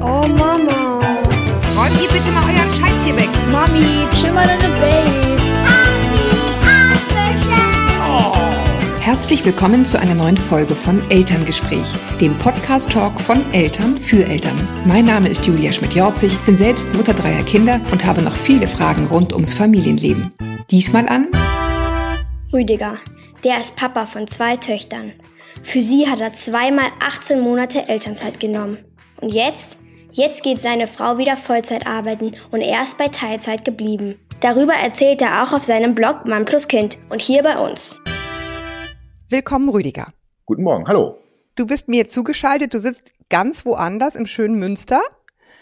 [0.00, 1.00] Oh Mama.
[1.76, 3.28] Räumt ihr bitte mal euren Scheiß hier weg.
[3.50, 5.42] Mami, chill mal deine Base.
[9.00, 14.68] Herzlich willkommen zu einer neuen Folge von Elterngespräch, dem Podcast-Talk von Eltern für Eltern.
[14.86, 19.06] Mein Name ist Julia Schmidt-Jorzig, bin selbst Mutter dreier Kinder und habe noch viele Fragen
[19.06, 20.32] rund ums Familienleben.
[20.70, 21.26] Diesmal an
[22.52, 22.94] Rüdiger,
[23.42, 25.12] der ist Papa von zwei Töchtern.
[25.62, 28.78] Für sie hat er zweimal 18 Monate Elternzeit genommen.
[29.20, 29.78] Und jetzt?
[30.10, 34.16] Jetzt geht seine Frau wieder Vollzeit arbeiten und er ist bei Teilzeit geblieben.
[34.40, 38.00] Darüber erzählt er auch auf seinem Blog Mann plus Kind und hier bei uns.
[39.30, 40.08] Willkommen, Rüdiger.
[40.44, 41.16] Guten Morgen, hallo.
[41.54, 45.00] Du bist mir zugeschaltet, du sitzt ganz woanders im schönen Münster.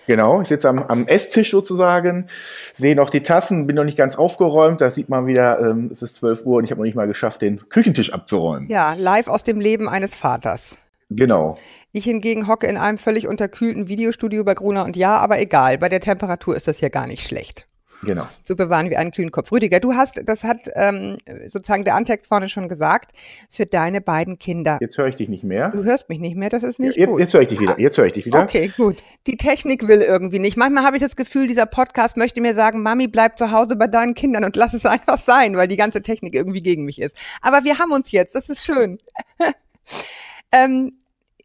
[0.06, 2.26] Genau, ich sitze am, am Esstisch sozusagen,
[2.74, 4.80] sehe noch die Tassen, bin noch nicht ganz aufgeräumt.
[4.80, 7.06] Da sieht man wieder, ähm, es ist 12 Uhr und ich habe noch nicht mal
[7.06, 8.68] geschafft, den Küchentisch abzuräumen.
[8.68, 10.78] Ja, live aus dem Leben eines Vaters.
[11.10, 11.58] Genau.
[11.92, 15.88] Ich hingegen hocke in einem völlig unterkühlten Videostudio bei Gruner und Ja, aber egal, bei
[15.88, 17.66] der Temperatur ist das ja gar nicht schlecht.
[18.02, 18.26] Genau.
[18.44, 19.52] So bewahren wir einen kühlen Kopf.
[19.52, 23.12] Rüdiger, du hast, das hat ähm, sozusagen der Antext vorne schon gesagt,
[23.50, 24.78] für deine beiden Kinder.
[24.80, 25.70] Jetzt höre ich dich nicht mehr.
[25.70, 27.20] Du hörst mich nicht mehr, das ist nicht jetzt, gut.
[27.20, 27.78] jetzt höre ich dich wieder.
[27.78, 28.42] Jetzt höre ich dich wieder.
[28.42, 29.02] Okay, gut.
[29.26, 30.56] Die Technik will irgendwie nicht.
[30.56, 33.86] Manchmal habe ich das Gefühl, dieser Podcast möchte mir sagen, Mami, bleib zu Hause bei
[33.86, 37.16] deinen Kindern und lass es einfach sein, weil die ganze Technik irgendwie gegen mich ist.
[37.42, 38.98] Aber wir haben uns jetzt, das ist schön.
[40.52, 40.99] ähm,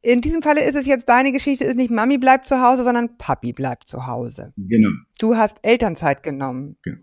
[0.06, 3.18] in diesem Falle ist es jetzt deine Geschichte, ist nicht Mami bleibt zu Hause, sondern
[3.18, 4.54] Papi bleibt zu Hause.
[4.56, 4.92] Genau.
[5.20, 6.78] Du hast Elternzeit genommen.
[6.84, 6.98] Genau.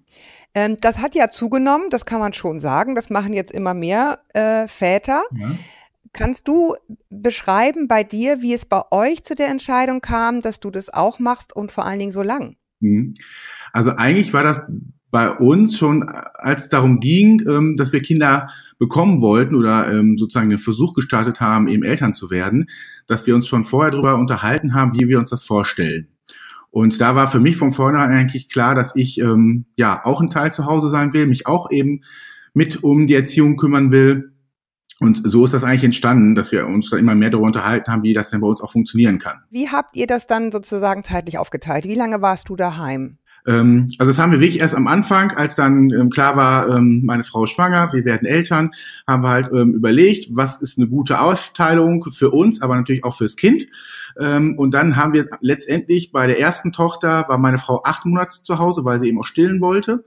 [0.55, 2.95] Ähm, das hat ja zugenommen, das kann man schon sagen.
[2.95, 5.25] Das machen jetzt immer mehr äh, Väter.
[5.37, 5.51] Ja.
[6.13, 6.75] Kannst du
[7.09, 11.19] beschreiben bei dir, wie es bei euch zu der Entscheidung kam, dass du das auch
[11.19, 12.57] machst und vor allen Dingen so lang?
[12.81, 13.15] Mhm.
[13.73, 14.61] Also eigentlich war das
[15.13, 20.17] bei uns schon, als es darum ging, ähm, dass wir Kinder bekommen wollten oder ähm,
[20.17, 22.67] sozusagen den Versuch gestartet haben, eben Eltern zu werden,
[23.07, 26.09] dass wir uns schon vorher darüber unterhalten haben, wie wir uns das vorstellen.
[26.71, 30.31] Und da war für mich von vornherein eigentlich klar, dass ich ähm, ja auch ein
[30.31, 32.01] Teil zu Hause sein will, mich auch eben
[32.55, 34.33] mit um die Erziehung kümmern will.
[34.99, 38.03] Und so ist das eigentlich entstanden, dass wir uns da immer mehr darüber unterhalten haben,
[38.03, 39.43] wie das denn bei uns auch funktionieren kann.
[39.51, 41.85] Wie habt ihr das dann sozusagen zeitlich aufgeteilt?
[41.87, 43.19] Wie lange warst du daheim?
[43.47, 47.03] Ähm, also das haben wir wirklich erst am Anfang, als dann ähm, klar war, ähm,
[47.05, 48.71] meine Frau ist schwanger, wir werden Eltern,
[49.07, 53.17] haben wir halt ähm, überlegt, was ist eine gute Aufteilung für uns, aber natürlich auch
[53.17, 53.67] fürs Kind.
[54.19, 58.43] Ähm, und dann haben wir letztendlich bei der ersten Tochter war meine Frau acht Monate
[58.43, 60.05] zu Hause, weil sie eben auch stillen wollte.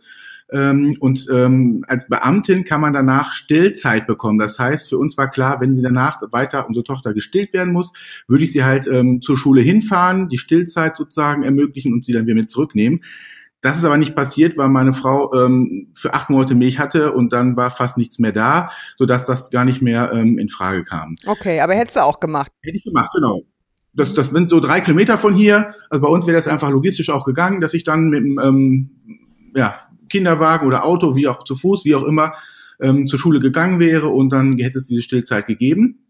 [0.52, 4.38] Ähm, und ähm, als Beamtin kann man danach Stillzeit bekommen.
[4.38, 7.92] Das heißt, für uns war klar, wenn sie danach weiter unsere Tochter gestillt werden muss,
[8.28, 12.28] würde ich sie halt ähm, zur Schule hinfahren, die Stillzeit sozusagen ermöglichen und sie dann
[12.28, 13.02] wieder mit zurücknehmen.
[13.62, 17.34] Das ist aber nicht passiert, weil meine Frau ähm, für acht Monate Milch hatte und
[17.34, 21.16] dann war fast nichts mehr da, sodass das gar nicht mehr ähm, in Frage kam.
[21.26, 22.52] Okay, aber hättest du auch gemacht.
[22.62, 23.42] Hätte ich gemacht, genau.
[23.94, 25.74] Das, das sind so drei Kilometer von hier.
[25.90, 28.90] Also bei uns wäre das einfach logistisch auch gegangen, dass ich dann mit dem ähm,
[29.56, 29.80] ja,
[30.10, 32.34] Kinderwagen oder Auto, wie auch zu Fuß, wie auch immer,
[32.82, 36.06] ähm, zur Schule gegangen wäre und dann hätte es diese Stillzeit gegeben.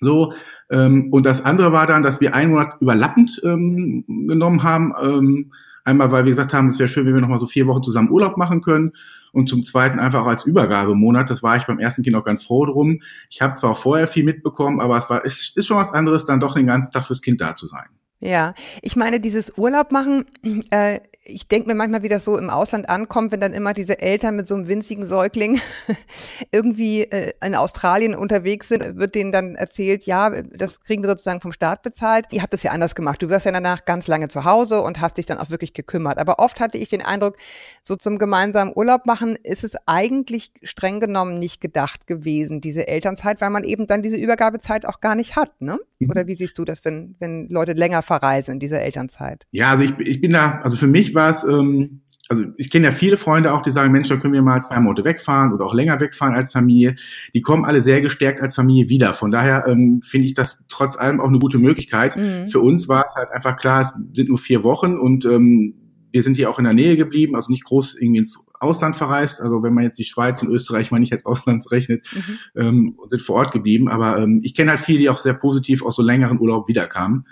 [0.00, 0.32] So,
[0.70, 4.94] ähm, und das andere war dann, dass wir einen Monat überlappend ähm, genommen haben.
[5.00, 5.52] Ähm,
[5.84, 8.10] einmal, weil wir gesagt haben, es wäre schön, wenn wir nochmal so vier Wochen zusammen
[8.10, 8.92] Urlaub machen können.
[9.32, 11.30] Und zum Zweiten einfach auch als Übergabemonat.
[11.30, 13.00] Das war ich beim ersten Kind auch ganz froh drum.
[13.28, 16.24] Ich habe zwar auch vorher viel mitbekommen, aber es war, es ist schon was anderes,
[16.24, 17.86] dann doch den ganzen Tag fürs Kind da zu sein.
[18.20, 20.26] Ja, ich meine, dieses Urlaub machen,
[20.70, 24.00] äh, ich denke mir manchmal, wie das so im Ausland ankommt, wenn dann immer diese
[24.00, 25.60] Eltern mit so einem winzigen Säugling
[26.52, 31.40] irgendwie äh, in Australien unterwegs sind, wird denen dann erzählt, ja, das kriegen wir sozusagen
[31.40, 32.26] vom Staat bezahlt.
[32.30, 33.22] Ihr habt das ja anders gemacht.
[33.22, 36.18] Du wirst ja danach ganz lange zu Hause und hast dich dann auch wirklich gekümmert.
[36.18, 37.36] Aber oft hatte ich den Eindruck,
[37.82, 43.40] so zum gemeinsamen Urlaub machen ist es eigentlich streng genommen nicht gedacht gewesen, diese Elternzeit,
[43.40, 45.78] weil man eben dann diese Übergabezeit auch gar nicht hat, ne?
[46.08, 49.46] Oder wie siehst du das, wenn, wenn Leute länger verreisen in dieser Elternzeit?
[49.52, 52.86] Ja, also ich, ich bin da, also für mich war es, ähm, also ich kenne
[52.86, 55.64] ja viele Freunde auch, die sagen, Mensch, da können wir mal zwei Monate wegfahren oder
[55.64, 56.96] auch länger wegfahren als Familie.
[57.34, 59.14] Die kommen alle sehr gestärkt als Familie wieder.
[59.14, 62.16] Von daher ähm, finde ich das trotz allem auch eine gute Möglichkeit.
[62.16, 62.48] Mhm.
[62.48, 65.74] Für uns war es halt einfach klar, es sind nur vier Wochen und ähm,
[66.12, 69.40] wir sind hier auch in der Nähe geblieben, also nicht groß irgendwie ins Ausland verreist.
[69.40, 72.60] Also wenn man jetzt die Schweiz und Österreich mal nicht als Ausland rechnet, Mhm.
[72.60, 73.88] ähm, sind vor Ort geblieben.
[73.88, 77.26] Aber ähm, ich kenne halt viele, die auch sehr positiv aus so längeren Urlaub wiederkamen.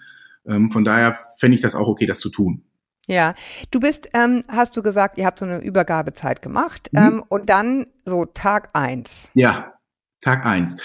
[0.48, 2.64] Ähm, von daher fände ich das auch okay, das zu tun.
[3.06, 3.34] Ja,
[3.70, 6.98] du bist, ähm, hast du gesagt, ihr habt so eine Übergabezeit gemacht Mhm.
[6.98, 9.30] ähm, und dann so Tag eins.
[9.34, 9.74] Ja,
[10.20, 10.76] Tag eins.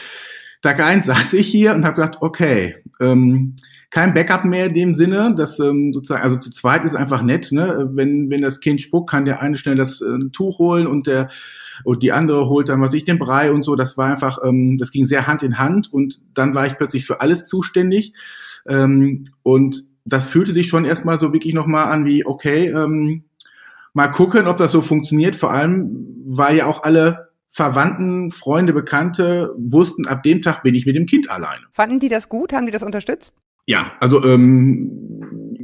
[0.62, 3.56] Tag eins saß ich hier und habe gedacht, okay, ähm,
[3.94, 7.51] kein Backup mehr in dem Sinne, dass ähm, sozusagen, also zu zweit ist einfach nett,
[7.51, 7.92] ne?
[7.94, 11.30] Wenn, wenn das Kind spuckt, kann der eine schnell das äh, Tuch holen und der
[11.84, 13.75] und die andere holt dann, was ich, den Brei und so.
[13.75, 17.06] Das war einfach, ähm, das ging sehr Hand in Hand und dann war ich plötzlich
[17.06, 18.13] für alles zuständig.
[18.68, 23.25] Ähm, und das fühlte sich schon erstmal so wirklich nochmal an wie, okay, ähm,
[23.94, 25.36] mal gucken, ob das so funktioniert.
[25.36, 30.88] Vor allem, weil ja auch alle Verwandten, Freunde, Bekannte wussten, ab dem Tag bin ich
[30.88, 31.62] mit dem Kind alleine.
[31.74, 32.54] Fanden die das gut?
[32.54, 33.36] Haben die das unterstützt?
[33.65, 34.92] Ja, also ähm,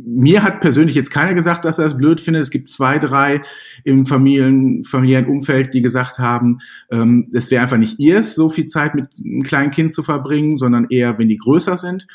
[0.05, 2.43] mir hat persönlich jetzt keiner gesagt, dass er es blöd findet.
[2.43, 3.41] Es gibt zwei, drei
[3.83, 6.59] im Familien, familiären Umfeld, die gesagt haben,
[6.91, 10.57] ähm, es wäre einfach nicht ihrs, so viel Zeit mit einem kleinen Kind zu verbringen,
[10.57, 12.05] sondern eher, wenn die größer sind.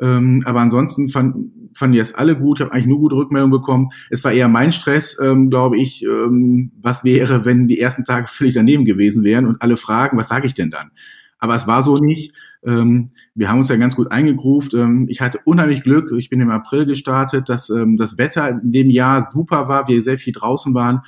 [0.00, 1.36] Ähm, aber ansonsten fand,
[1.76, 2.58] fanden die es alle gut.
[2.58, 3.88] Ich habe eigentlich nur gute Rückmeldungen bekommen.
[4.10, 8.28] Es war eher mein Stress, ähm, glaube ich, ähm, was wäre, wenn die ersten Tage
[8.28, 10.90] völlig daneben gewesen wären und alle fragen, was sage ich denn dann?
[11.38, 12.32] Aber es war so nicht.
[12.64, 14.74] Ähm, wir haben uns ja ganz gut eingegruft.
[14.74, 16.12] Ähm, ich hatte unheimlich Glück.
[16.16, 20.00] Ich bin im April gestartet, dass ähm, das Wetter in dem Jahr super war, wir
[20.02, 21.02] sehr viel draußen waren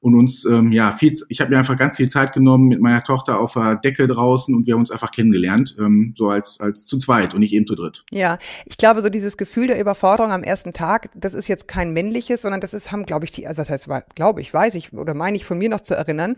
[0.00, 3.02] und uns ähm, ja viel ich habe mir einfach ganz viel Zeit genommen mit meiner
[3.02, 6.86] Tochter auf der Decke draußen und wir haben uns einfach kennengelernt ähm, so als als
[6.86, 8.04] zu zweit und nicht eben zu dritt.
[8.10, 11.92] Ja, ich glaube so dieses Gefühl der Überforderung am ersten Tag, das ist jetzt kein
[11.92, 14.92] männliches, sondern das ist haben glaube ich die also was heißt glaube ich, weiß ich
[14.94, 16.36] oder meine ich von mir noch zu erinnern,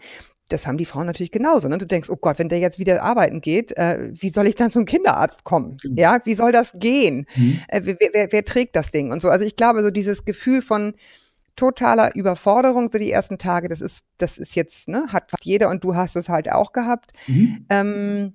[0.48, 1.68] das haben die Frauen natürlich genauso.
[1.68, 1.78] Ne?
[1.78, 4.70] Du denkst, oh Gott, wenn der jetzt wieder arbeiten geht, äh, wie soll ich dann
[4.70, 5.78] zum Kinderarzt kommen?
[5.82, 5.94] Mhm.
[5.96, 7.26] Ja, wie soll das gehen?
[7.36, 7.60] Mhm.
[7.68, 9.30] Äh, wer, wer, wer trägt das Ding und so?
[9.30, 10.94] Also ich glaube, so dieses Gefühl von
[11.56, 15.84] totaler Überforderung, so die ersten Tage, das ist, das ist jetzt, ne, hat jeder und
[15.84, 17.12] du hast es halt auch gehabt.
[17.26, 17.66] Mhm.
[17.70, 18.32] Ähm,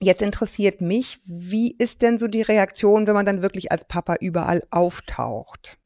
[0.00, 4.16] jetzt interessiert mich, wie ist denn so die Reaktion, wenn man dann wirklich als Papa
[4.20, 5.78] überall auftaucht?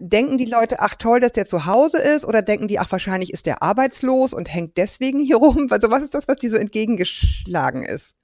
[0.00, 3.32] Denken die Leute, ach toll, dass der zu Hause ist, oder denken die, ach wahrscheinlich
[3.32, 5.68] ist der arbeitslos und hängt deswegen hier rum?
[5.76, 8.16] Also was ist das, was dir so entgegengeschlagen ist?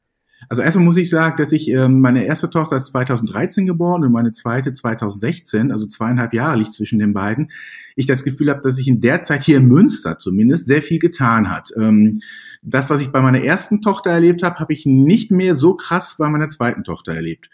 [0.49, 4.13] Also erstmal muss ich sagen, dass ich ähm, meine erste Tochter ist 2013 geboren und
[4.13, 7.51] meine zweite 2016, also zweieinhalb Jahre liegt zwischen den beiden.
[7.95, 10.99] Ich das Gefühl habe, dass sich in der Zeit hier in Münster zumindest sehr viel
[10.99, 11.71] getan hat.
[11.77, 12.21] Ähm,
[12.63, 16.17] das, was ich bei meiner ersten Tochter erlebt habe, habe ich nicht mehr so krass
[16.19, 17.49] bei meiner zweiten Tochter erlebt.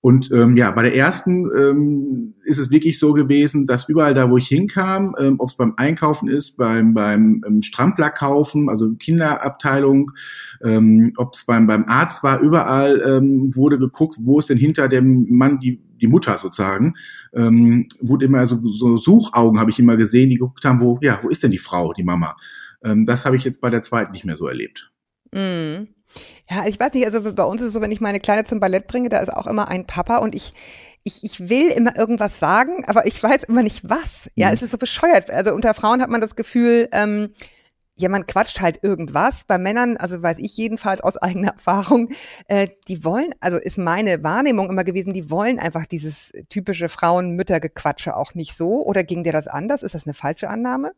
[0.00, 4.30] Und ähm, ja, bei der ersten ähm, ist es wirklich so gewesen, dass überall da,
[4.30, 8.94] wo ich hinkam, ähm, ob es beim Einkaufen ist, beim, beim ähm, Strampler kaufen, also
[8.94, 10.12] Kinderabteilung,
[10.62, 14.86] ähm, ob es beim, beim Arzt war, überall ähm, wurde geguckt, wo ist denn hinter
[14.86, 16.94] dem Mann die, die Mutter sozusagen.
[17.34, 21.18] Ähm, wurde immer so, so Suchaugen, habe ich immer gesehen, die geguckt haben, wo, ja,
[21.22, 22.36] wo ist denn die Frau, die Mama?
[22.84, 24.92] Ähm, das habe ich jetzt bei der zweiten nicht mehr so erlebt.
[25.32, 25.97] Mm.
[26.50, 28.60] Ja, ich weiß nicht, also bei uns ist es so, wenn ich meine Kleine zum
[28.60, 30.52] Ballett bringe, da ist auch immer ein Papa und ich,
[31.04, 34.30] ich, ich will immer irgendwas sagen, aber ich weiß immer nicht was.
[34.34, 34.54] Ja, mhm.
[34.54, 35.30] es ist so bescheuert.
[35.30, 37.30] Also unter Frauen hat man das Gefühl, ähm,
[37.98, 39.44] ja, man quatscht halt irgendwas.
[39.44, 42.10] Bei Männern, also weiß ich jedenfalls aus eigener Erfahrung,
[42.46, 48.16] äh, die wollen, also ist meine Wahrnehmung immer gewesen, die wollen einfach dieses typische Frauen-Mütter-Gequatsche
[48.16, 48.84] auch nicht so.
[48.84, 49.82] Oder ging dir das anders?
[49.82, 50.92] Ist das eine falsche Annahme?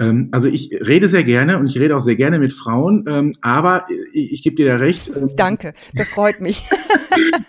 [0.00, 3.32] Ähm, also ich rede sehr gerne und ich rede auch sehr gerne mit Frauen, ähm,
[3.42, 5.10] aber ich, ich gebe dir da recht.
[5.14, 6.68] Ähm, Danke, das freut mich.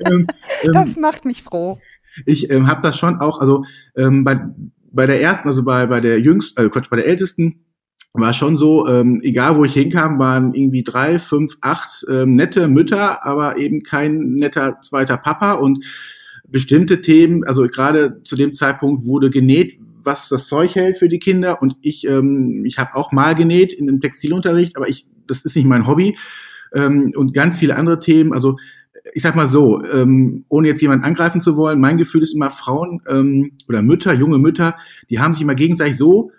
[0.06, 0.28] Ähm,
[0.62, 1.76] ähm, das macht mich froh.
[2.28, 3.64] Ich ähm, habe das schon auch, also
[3.98, 4.40] ähm, bei,
[4.92, 7.66] bei der ersten, also bei, bei der jüngsten, äh, Quatsch, bei der ältesten,
[8.14, 12.68] war schon so, ähm, egal wo ich hinkam, waren irgendwie drei, fünf, acht ähm, nette
[12.68, 15.84] Mütter, aber eben kein netter zweiter Papa und
[16.48, 21.20] bestimmte Themen, also gerade zu dem Zeitpunkt wurde genäht, was das Zeug hält für die
[21.20, 21.62] Kinder.
[21.62, 25.56] Und ich, ähm, ich habe auch mal genäht in dem Textilunterricht, aber ich, das ist
[25.56, 26.16] nicht mein Hobby.
[26.74, 28.34] Ähm, und ganz viele andere Themen.
[28.34, 28.58] Also
[29.14, 32.50] ich sag mal so, ähm, ohne jetzt jemanden angreifen zu wollen, mein Gefühl ist immer,
[32.50, 34.76] Frauen ähm, oder Mütter, junge Mütter,
[35.10, 36.32] die haben sich immer gegenseitig so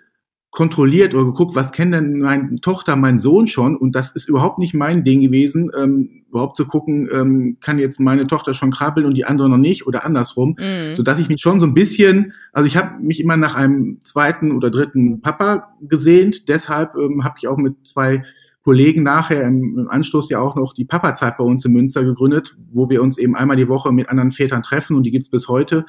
[0.51, 3.75] kontrolliert oder geguckt, was kennt denn meine Tochter, mein Sohn schon?
[3.75, 7.99] Und das ist überhaupt nicht mein Ding gewesen, ähm, überhaupt zu gucken, ähm, kann jetzt
[7.99, 10.95] meine Tochter schon krabbeln und die andere noch nicht oder andersrum, mhm.
[10.95, 13.99] so dass ich mich schon so ein bisschen, also ich habe mich immer nach einem
[14.03, 16.47] zweiten oder dritten Papa gesehnt.
[16.47, 18.23] Deshalb ähm, habe ich auch mit zwei
[18.63, 22.57] Kollegen nachher im, im Anschluss ja auch noch die Papa-Zeit bei uns in Münster gegründet,
[22.71, 25.47] wo wir uns eben einmal die Woche mit anderen Vätern treffen und die gibt's bis
[25.47, 25.85] heute.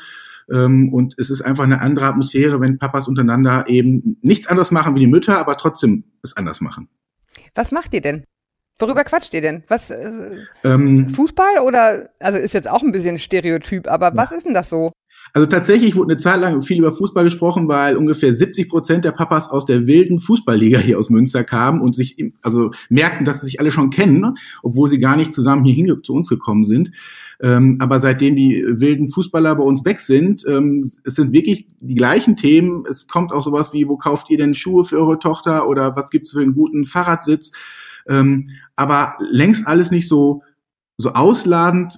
[0.51, 4.95] Ähm, und es ist einfach eine andere Atmosphäre, wenn Papas untereinander eben nichts anderes machen
[4.95, 6.89] wie die Mütter, aber trotzdem es anders machen.
[7.55, 8.25] Was macht ihr denn?
[8.79, 9.65] Worüber quatscht ihr denn?
[9.67, 14.47] Was äh, ähm, Fußball oder also ist jetzt auch ein bisschen Stereotyp, aber was ist
[14.47, 14.93] denn das so?
[15.33, 19.13] Also tatsächlich wurde eine Zeit lang viel über Fußball gesprochen, weil ungefähr 70 Prozent der
[19.13, 23.47] Papas aus der wilden Fußballliga hier aus Münster kamen und sich also merkten, dass sie
[23.47, 26.91] sich alle schon kennen, obwohl sie gar nicht zusammen hier zu uns gekommen sind.
[27.41, 31.95] Ähm, aber seitdem die wilden Fußballer bei uns weg sind, ähm, es sind wirklich die
[31.95, 32.85] gleichen Themen.
[32.89, 36.11] Es kommt auch sowas wie, wo kauft ihr denn Schuhe für eure Tochter oder was
[36.11, 37.53] gibt's für einen guten Fahrradsitz?
[38.09, 40.43] Ähm, aber längst alles nicht so
[41.01, 41.97] so ausladend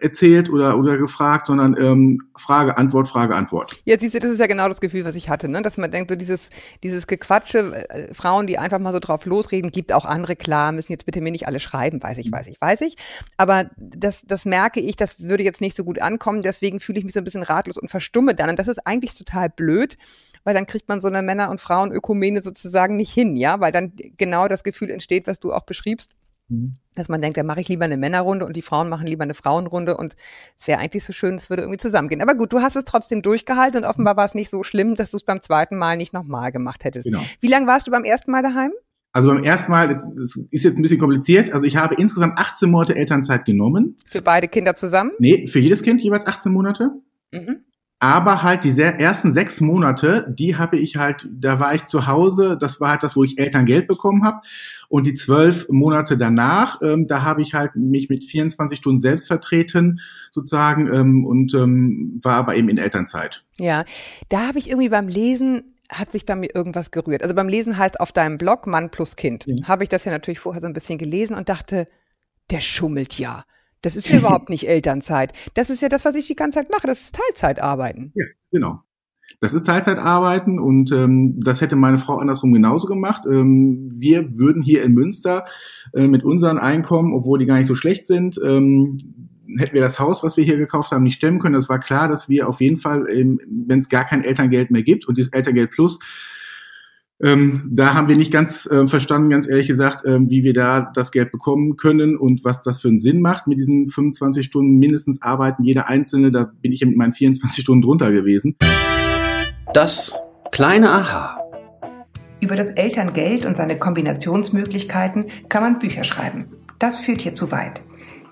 [0.00, 3.76] erzählt oder, oder gefragt, sondern ähm, Frage, Antwort, Frage, Antwort.
[3.84, 5.60] Ja, siehst du, das ist ja genau das Gefühl, was ich hatte, ne?
[5.60, 6.48] dass man denkt, so dieses,
[6.82, 10.92] dieses Gequatsche, äh, Frauen, die einfach mal so drauf losreden, gibt auch andere, klar, müssen
[10.92, 12.94] jetzt bitte mir nicht alle schreiben, weiß ich, weiß ich, weiß ich.
[13.36, 17.04] Aber das, das merke ich, das würde jetzt nicht so gut ankommen, deswegen fühle ich
[17.04, 18.48] mich so ein bisschen ratlos und verstumme dann.
[18.48, 19.98] Und das ist eigentlich total blöd,
[20.44, 23.92] weil dann kriegt man so eine Männer- und Frauen-Ökumene sozusagen nicht hin, ja, weil dann
[24.16, 26.14] genau das Gefühl entsteht, was du auch beschriebst
[26.48, 26.76] Mhm.
[26.94, 29.34] Dass man denkt, da mache ich lieber eine Männerrunde und die Frauen machen lieber eine
[29.34, 30.16] Frauenrunde und
[30.56, 32.22] es wäre eigentlich so schön, es würde irgendwie zusammengehen.
[32.22, 35.12] Aber gut, du hast es trotzdem durchgehalten und offenbar war es nicht so schlimm, dass
[35.12, 37.04] du es beim zweiten Mal nicht nochmal gemacht hättest.
[37.04, 37.20] Genau.
[37.40, 38.72] Wie lange warst du beim ersten Mal daheim?
[39.12, 42.70] Also beim ersten Mal, das ist jetzt ein bisschen kompliziert, also ich habe insgesamt 18
[42.70, 43.96] Monate Elternzeit genommen.
[44.06, 45.12] Für beide Kinder zusammen?
[45.18, 46.90] Nee, für jedes Kind jeweils 18 Monate.
[47.32, 47.64] Mhm.
[48.00, 52.56] Aber halt diese ersten sechs Monate, die habe ich halt, da war ich zu Hause,
[52.58, 54.40] das war halt das, wo ich Elterngeld bekommen habe.
[54.88, 59.26] Und die zwölf Monate danach, ähm, da habe ich halt mich mit 24 Stunden selbst
[59.26, 60.00] vertreten,
[60.30, 63.44] sozusagen, ähm, und ähm, war aber eben in Elternzeit.
[63.58, 63.82] Ja,
[64.28, 67.22] da habe ich irgendwie beim Lesen hat sich bei mir irgendwas gerührt.
[67.22, 69.56] Also beim Lesen heißt auf deinem Blog Mann plus Kind, ja.
[69.66, 71.86] habe ich das ja natürlich vorher so ein bisschen gelesen und dachte,
[72.50, 73.44] der schummelt ja.
[73.82, 75.32] Das ist ja überhaupt nicht Elternzeit.
[75.54, 76.86] Das ist ja das, was ich die ganze Zeit mache.
[76.86, 78.12] Das ist Teilzeitarbeiten.
[78.14, 78.80] Ja, genau.
[79.40, 83.22] Das ist Teilzeitarbeiten und ähm, das hätte meine Frau andersrum genauso gemacht.
[83.30, 85.44] Ähm, wir würden hier in Münster
[85.94, 88.98] äh, mit unseren Einkommen, obwohl die gar nicht so schlecht sind, ähm,
[89.56, 91.54] hätten wir das Haus, was wir hier gekauft haben, nicht stemmen können.
[91.54, 94.82] Das war klar, dass wir auf jeden Fall, ähm, wenn es gar kein Elterngeld mehr
[94.82, 96.00] gibt und dieses Elterngeld Plus
[97.20, 100.90] ähm, da haben wir nicht ganz äh, verstanden, ganz ehrlich gesagt, ähm, wie wir da
[100.94, 104.78] das Geld bekommen können und was das für einen Sinn macht mit diesen 25 Stunden
[104.78, 105.64] mindestens arbeiten.
[105.64, 108.56] Jeder Einzelne, da bin ich mit meinen 24 Stunden drunter gewesen.
[109.74, 110.16] Das
[110.52, 111.40] kleine Aha.
[112.40, 116.44] Über das Elterngeld und seine Kombinationsmöglichkeiten kann man Bücher schreiben.
[116.78, 117.82] Das führt hier zu weit.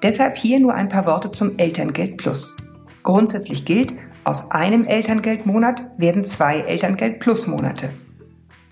[0.04, 2.54] Deshalb hier nur ein paar Worte zum Elterngeld Plus.
[3.02, 7.88] Grundsätzlich gilt, aus einem Elterngeldmonat werden zwei Elterngeld Plus Monate.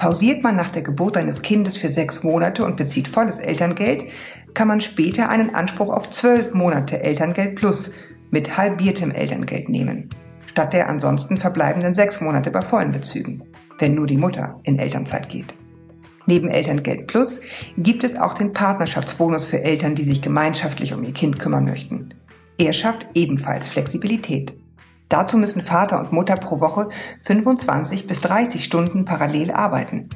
[0.04, 4.04] Pausiert man nach der Geburt eines Kindes für sechs Monate und bezieht volles Elterngeld,
[4.52, 7.94] kann man später einen Anspruch auf zwölf Monate Elterngeld plus
[8.30, 10.10] mit halbiertem Elterngeld nehmen,
[10.44, 13.44] statt der ansonsten verbleibenden sechs Monate bei vollen Bezügen,
[13.78, 15.54] wenn nur die Mutter in Elternzeit geht.
[16.26, 17.40] Neben Elterngeld Plus
[17.78, 22.10] gibt es auch den Partnerschaftsbonus für Eltern, die sich gemeinschaftlich um ihr Kind kümmern möchten.
[22.58, 24.52] Er schafft ebenfalls Flexibilität.
[25.08, 26.88] Dazu müssen Vater und Mutter pro Woche
[27.20, 30.08] 25 bis 30 Stunden parallel arbeiten.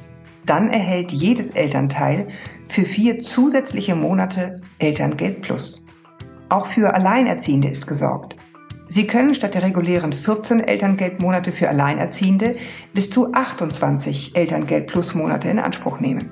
[0.47, 2.27] Dann erhält jedes Elternteil
[2.65, 5.85] für vier zusätzliche Monate Elterngeld Plus.
[6.49, 8.37] Auch für Alleinerziehende ist gesorgt.
[8.91, 12.57] Sie können statt der regulären 14 Elterngeldmonate für Alleinerziehende
[12.95, 16.31] bis zu 28 Elterngeld Plus Monate in Anspruch nehmen.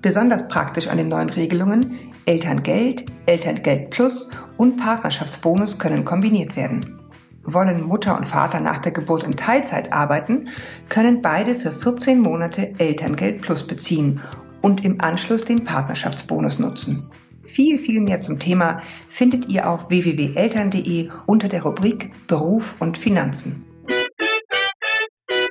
[0.00, 6.99] Besonders praktisch an den neuen Regelungen Elterngeld, Elterngeld Plus und Partnerschaftsbonus können kombiniert werden.
[7.42, 10.48] Wollen Mutter und Vater nach der Geburt in Teilzeit arbeiten,
[10.88, 14.20] können beide für 14 Monate Elterngeld Plus beziehen
[14.62, 17.10] und im Anschluss den Partnerschaftsbonus nutzen.
[17.44, 23.64] Viel, viel mehr zum Thema findet ihr auf www.eltern.de unter der Rubrik Beruf und Finanzen.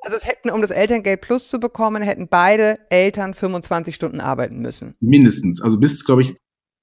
[0.01, 4.59] Also es hätten, um das Elterngeld Plus zu bekommen, hätten beide Eltern 25 Stunden arbeiten
[4.59, 4.95] müssen.
[5.01, 5.61] Mindestens.
[5.61, 6.35] Also bis, glaube ich,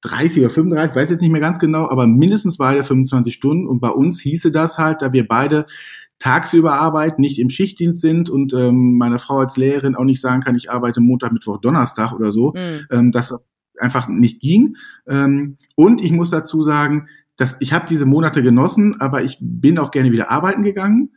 [0.02, 3.66] 30 oder 35, weiß jetzt nicht mehr ganz genau, aber mindestens beide 25 Stunden.
[3.66, 5.66] Und bei uns hieße das halt, da wir beide
[6.18, 10.40] tagsüber arbeiten, nicht im Schichtdienst sind und ähm, meine Frau als Lehrerin auch nicht sagen
[10.40, 12.86] kann, ich arbeite Montag, Mittwoch, Donnerstag oder so, mhm.
[12.90, 14.76] ähm, dass das einfach nicht ging.
[15.06, 19.78] Ähm, und ich muss dazu sagen, dass ich habe diese Monate genossen, aber ich bin
[19.78, 21.10] auch gerne wieder arbeiten gegangen.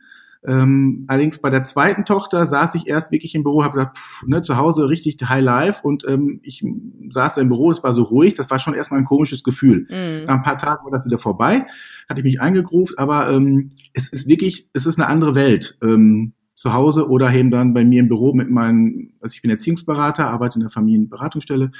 [0.46, 4.22] Ähm, allerdings bei der zweiten Tochter saß ich erst wirklich im Büro, habe gesagt, pff,
[4.26, 6.64] ne, zu Hause richtig High Life und ähm, ich
[7.10, 9.86] saß im Büro, es war so ruhig, das war schon erstmal ein komisches Gefühl.
[9.90, 10.26] Mhm.
[10.26, 11.66] Nach ein paar Tagen war das wieder vorbei,
[12.08, 15.78] hatte ich mich eingegruft, aber ähm, es ist wirklich, es ist eine andere Welt.
[15.82, 19.50] Ähm, zu Hause oder eben dann bei mir im Büro mit meinen, also ich bin
[19.50, 21.70] Erziehungsberater, arbeite in der Familienberatungsstelle,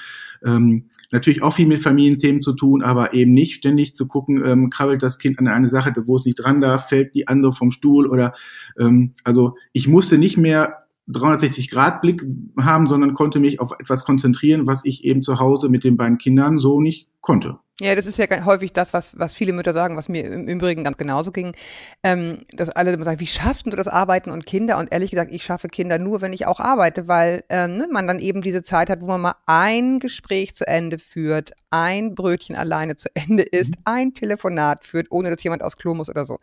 [0.42, 4.70] ähm, natürlich auch viel mit Familienthemen zu tun, aber eben nicht ständig zu gucken, ähm,
[4.70, 7.70] krabbelt das Kind an eine Sache, wo es nicht dran darf, fällt die andere vom
[7.70, 8.32] Stuhl oder
[8.78, 12.24] ähm, also ich musste nicht mehr 360 Grad Blick
[12.58, 16.16] haben, sondern konnte mich auf etwas konzentrieren, was ich eben zu Hause mit den beiden
[16.16, 17.58] Kindern so nicht konnte.
[17.80, 20.84] Ja, das ist ja häufig das, was, was viele Mütter sagen, was mir im Übrigen
[20.84, 21.56] ganz genauso ging,
[22.02, 24.76] ähm, dass alle immer sagen, wie schaffst du das Arbeiten und Kinder?
[24.76, 28.06] Und ehrlich gesagt, ich schaffe Kinder nur, wenn ich auch arbeite, weil ähm, ne, man
[28.06, 32.54] dann eben diese Zeit hat, wo man mal ein Gespräch zu Ende führt, ein Brötchen
[32.54, 33.82] alleine zu Ende isst, mhm.
[33.86, 36.38] ein Telefonat führt, ohne dass jemand aus Klo muss oder so.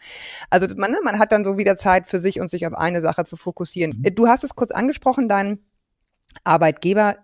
[0.50, 3.02] Also man, ne, man hat dann so wieder Zeit für sich und sich auf eine
[3.02, 3.94] Sache zu fokussieren.
[3.98, 4.16] Mhm.
[4.16, 5.60] Du hast es kurz angesprochen, dein
[6.44, 7.18] Arbeitgeber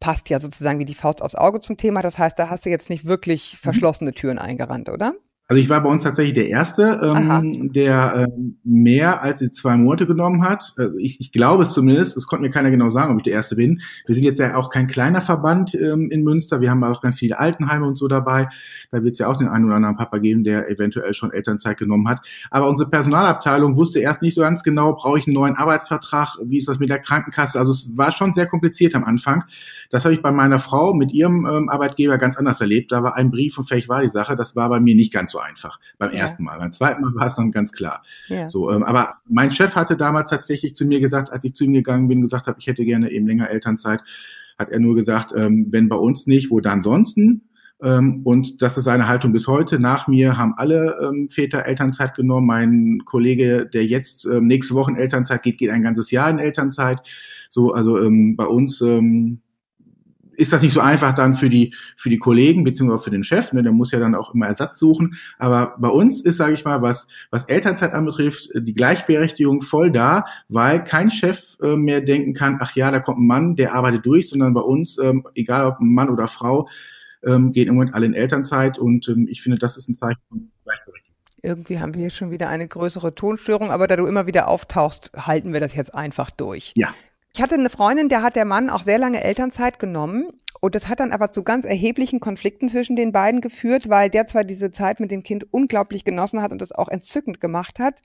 [0.00, 2.02] passt ja sozusagen wie die Faust aufs Auge zum Thema.
[2.02, 3.58] Das heißt, da hast du jetzt nicht wirklich mhm.
[3.58, 5.14] verschlossene Türen eingerannt, oder?
[5.48, 9.76] Also ich war bei uns tatsächlich der Erste, ähm, der ähm, mehr als die zwei
[9.76, 10.74] Monate genommen hat.
[10.76, 13.34] Also ich, ich glaube es zumindest, es konnte mir keiner genau sagen, ob ich der
[13.34, 13.80] Erste bin.
[14.06, 16.60] Wir sind jetzt ja auch kein kleiner Verband ähm, in Münster.
[16.60, 18.48] Wir haben auch ganz viele Altenheime und so dabei.
[18.90, 21.76] Da wird es ja auch den einen oder anderen Papa geben, der eventuell schon Elternzeit
[21.76, 22.26] genommen hat.
[22.50, 26.58] Aber unsere Personalabteilung wusste erst nicht so ganz genau, brauche ich einen neuen Arbeitsvertrag, wie
[26.58, 27.56] ist das mit der Krankenkasse.
[27.60, 29.44] Also es war schon sehr kompliziert am Anfang.
[29.90, 32.90] Das habe ich bei meiner Frau mit ihrem ähm, Arbeitgeber ganz anders erlebt.
[32.90, 34.34] Da war ein Brief und vielleicht war die Sache.
[34.34, 36.20] Das war bei mir nicht ganz so so einfach beim ja.
[36.20, 36.58] ersten Mal.
[36.58, 38.02] Beim zweiten Mal war es dann ganz klar.
[38.28, 38.48] Ja.
[38.48, 41.74] So, ähm, aber mein Chef hatte damals tatsächlich zu mir gesagt, als ich zu ihm
[41.74, 44.02] gegangen bin, gesagt habe, ich hätte gerne eben länger Elternzeit,
[44.58, 47.18] hat er nur gesagt, ähm, wenn bei uns nicht, wo dann sonst?
[47.82, 49.78] Ähm, und das ist seine Haltung bis heute.
[49.78, 52.46] Nach mir haben alle ähm, Väter Elternzeit genommen.
[52.46, 56.38] Mein Kollege, der jetzt ähm, nächste Woche in Elternzeit geht, geht ein ganzes Jahr in
[56.38, 57.00] Elternzeit.
[57.50, 59.42] So, also ähm, bei uns ähm,
[60.36, 63.52] ist das nicht so einfach dann für die, für die Kollegen beziehungsweise für den Chef,
[63.52, 63.62] ne?
[63.62, 65.16] der muss ja dann auch immer Ersatz suchen.
[65.38, 70.26] Aber bei uns ist, sage ich mal, was, was Elternzeit anbetrifft, die Gleichberechtigung voll da,
[70.48, 74.06] weil kein Chef äh, mehr denken kann, ach ja, da kommt ein Mann, der arbeitet
[74.06, 76.68] durch, sondern bei uns, ähm, egal ob ein Mann oder Frau,
[77.24, 80.20] ähm, gehen im Moment alle in Elternzeit und ähm, ich finde, das ist ein Zeichen
[80.28, 81.06] von Gleichberechtigung.
[81.42, 85.12] Irgendwie haben wir hier schon wieder eine größere Tonstörung, aber da du immer wieder auftauchst,
[85.16, 86.72] halten wir das jetzt einfach durch.
[86.76, 86.92] Ja.
[87.36, 90.30] Ich hatte eine Freundin, der hat der Mann auch sehr lange Elternzeit genommen.
[90.62, 94.26] Und das hat dann aber zu ganz erheblichen Konflikten zwischen den beiden geführt, weil der
[94.26, 98.00] zwar diese Zeit mit dem Kind unglaublich genossen hat und das auch entzückend gemacht hat,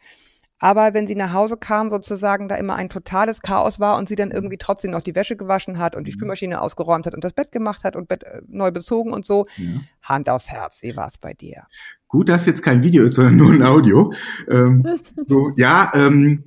[0.62, 4.16] aber wenn sie nach Hause kam, sozusagen da immer ein totales Chaos war und sie
[4.16, 6.18] dann irgendwie trotzdem noch die Wäsche gewaschen hat und die mhm.
[6.18, 9.46] Spülmaschine ausgeräumt hat und das Bett gemacht hat und Bett äh, neu bezogen und so.
[9.58, 9.82] Ja.
[10.04, 11.64] Hand aufs Herz, wie war es bei dir?
[12.08, 14.14] Gut, dass jetzt kein Video ist, sondern nur ein Audio.
[14.50, 14.86] ähm,
[15.28, 16.44] so, ja, ähm,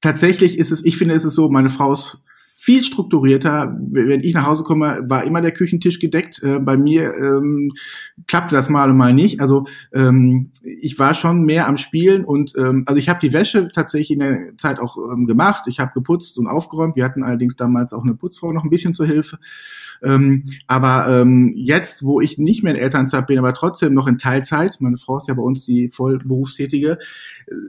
[0.00, 2.18] tatsächlich ist es, ich finde, ist es so, meine Frau ist
[2.62, 3.74] viel strukturierter.
[3.90, 6.42] Wenn ich nach Hause komme, war immer der Küchentisch gedeckt.
[6.42, 7.72] Äh, bei mir ähm,
[8.26, 9.40] klappte das mal und mal nicht.
[9.40, 9.64] Also
[9.94, 14.10] ähm, ich war schon mehr am Spielen und ähm, also ich habe die Wäsche tatsächlich
[14.10, 15.68] in der Zeit auch ähm, gemacht.
[15.68, 16.96] Ich habe geputzt und aufgeräumt.
[16.96, 19.38] Wir hatten allerdings damals auch eine Putzfrau noch ein bisschen zur Hilfe.
[20.02, 24.18] Ähm, aber ähm, jetzt, wo ich nicht mehr in Elternzeit bin, aber trotzdem noch in
[24.18, 26.98] Teilzeit, meine Frau ist ja bei uns die Vollberufstätige,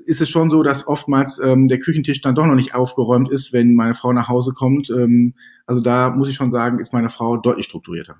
[0.06, 3.54] ist es schon so, dass oftmals ähm, der Küchentisch dann doch noch nicht aufgeräumt ist,
[3.54, 4.81] wenn meine Frau nach Hause kommt.
[4.90, 8.18] Ähm, also da muss ich schon sagen, ist meine Frau deutlich strukturierter.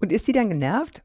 [0.00, 1.02] Und ist sie dann genervt?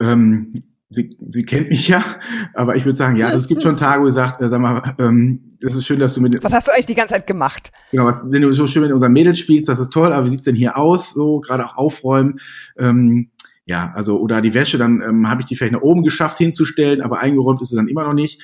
[0.00, 0.52] Ähm,
[0.90, 2.18] sie, sie kennt mich ja,
[2.54, 4.94] aber ich würde sagen, ja, es gibt schon Tage, wo sie sagt, äh, sag mal,
[4.98, 6.42] ähm, das ist schön, dass du mit.
[6.42, 7.72] Was hast du eigentlich die ganze Zeit gemacht?
[7.90, 10.30] Genau, was, wenn du so schön mit unseren Mädels spielst, das ist toll, aber wie
[10.30, 11.10] sieht's denn hier aus?
[11.10, 12.38] So, gerade auch aufräumen.
[12.78, 13.30] Ähm,
[13.66, 17.02] ja, also, oder die Wäsche, dann ähm, habe ich die vielleicht nach oben geschafft hinzustellen,
[17.02, 18.42] aber eingeräumt ist sie dann immer noch nicht.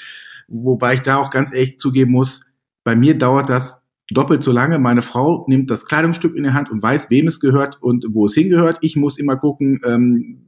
[0.49, 2.45] Wobei ich da auch ganz ehrlich zugeben muss,
[2.83, 4.79] bei mir dauert das doppelt so lange.
[4.79, 8.27] Meine Frau nimmt das Kleidungsstück in der Hand und weiß, wem es gehört und wo
[8.27, 8.79] es hingehört.
[8.83, 10.45] Ich muss immer gucken, ähm,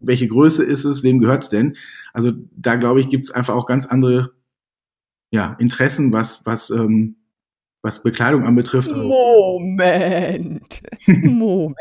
[0.00, 1.76] welche Größe ist es, wem gehört es denn?
[2.12, 4.32] Also da glaube ich, gibt es einfach auch ganz andere
[5.30, 7.16] ja, Interessen, was, was, ähm,
[7.82, 8.90] was Bekleidung anbetrifft.
[8.90, 11.76] Moment, Moment.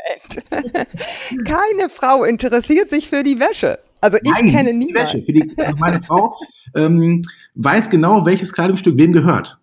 [1.46, 3.80] Keine Frau interessiert sich für die Wäsche.
[4.02, 5.02] Also ich Nein, kenne niemanden.
[5.02, 5.24] Wäsche.
[5.24, 6.36] Für die, also meine Frau
[6.76, 7.22] ähm,
[7.56, 9.60] weiß genau, welches Kleidungsstück wem gehört.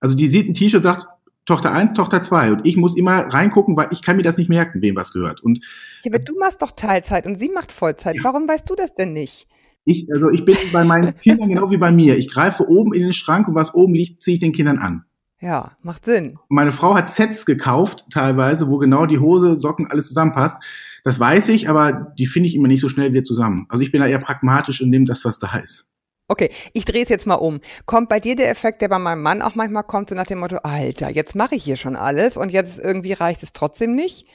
[0.00, 1.06] Also die sieht ein T-Shirt sagt,
[1.46, 2.52] Tochter 1, Tochter 2.
[2.52, 5.42] Und ich muss immer reingucken, weil ich kann mir das nicht merken, wem was gehört.
[5.42, 5.64] Und
[6.02, 8.16] ja, aber du machst doch Teilzeit und sie macht Vollzeit.
[8.16, 8.24] Ja.
[8.24, 9.46] Warum weißt du das denn nicht?
[9.84, 12.18] Ich, also ich bin bei meinen Kindern genau wie bei mir.
[12.18, 15.04] Ich greife oben in den Schrank und was oben liegt, ziehe ich den Kindern an.
[15.40, 16.38] Ja, macht Sinn.
[16.48, 20.62] Meine Frau hat Sets gekauft, teilweise, wo genau die Hose, Socken, alles zusammenpasst.
[21.04, 23.66] Das weiß ich, aber die finde ich immer nicht so schnell wieder zusammen.
[23.68, 25.86] Also ich bin da eher pragmatisch und nehme das, was da ist.
[26.28, 27.60] Okay, ich drehe es jetzt mal um.
[27.86, 30.40] Kommt bei dir der Effekt, der bei meinem Mann auch manchmal kommt, so nach dem
[30.40, 34.26] Motto, Alter, jetzt mache ich hier schon alles und jetzt irgendwie reicht es trotzdem nicht?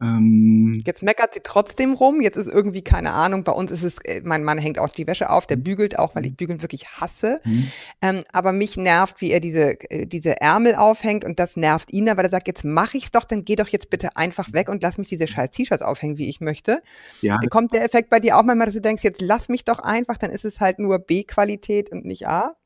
[0.00, 2.20] Ähm, jetzt meckert sie trotzdem rum.
[2.20, 3.44] Jetzt ist irgendwie keine Ahnung.
[3.44, 6.14] Bei uns ist es, äh, mein Mann hängt auch die Wäsche auf, der bügelt auch,
[6.14, 7.36] weil ich bügeln wirklich hasse.
[7.44, 7.70] Mhm.
[8.02, 12.06] Ähm, aber mich nervt, wie er diese äh, diese Ärmel aufhängt und das nervt ihn,
[12.06, 14.82] weil er sagt, jetzt mache ich's doch, dann geh doch jetzt bitte einfach weg und
[14.82, 16.82] lass mich diese scheiß T-Shirts aufhängen, wie ich möchte.
[17.22, 17.38] Ja.
[17.48, 20.18] Kommt der Effekt bei dir auch manchmal, dass du denkst, jetzt lass mich doch einfach,
[20.18, 22.56] dann ist es halt nur B-Qualität und nicht A?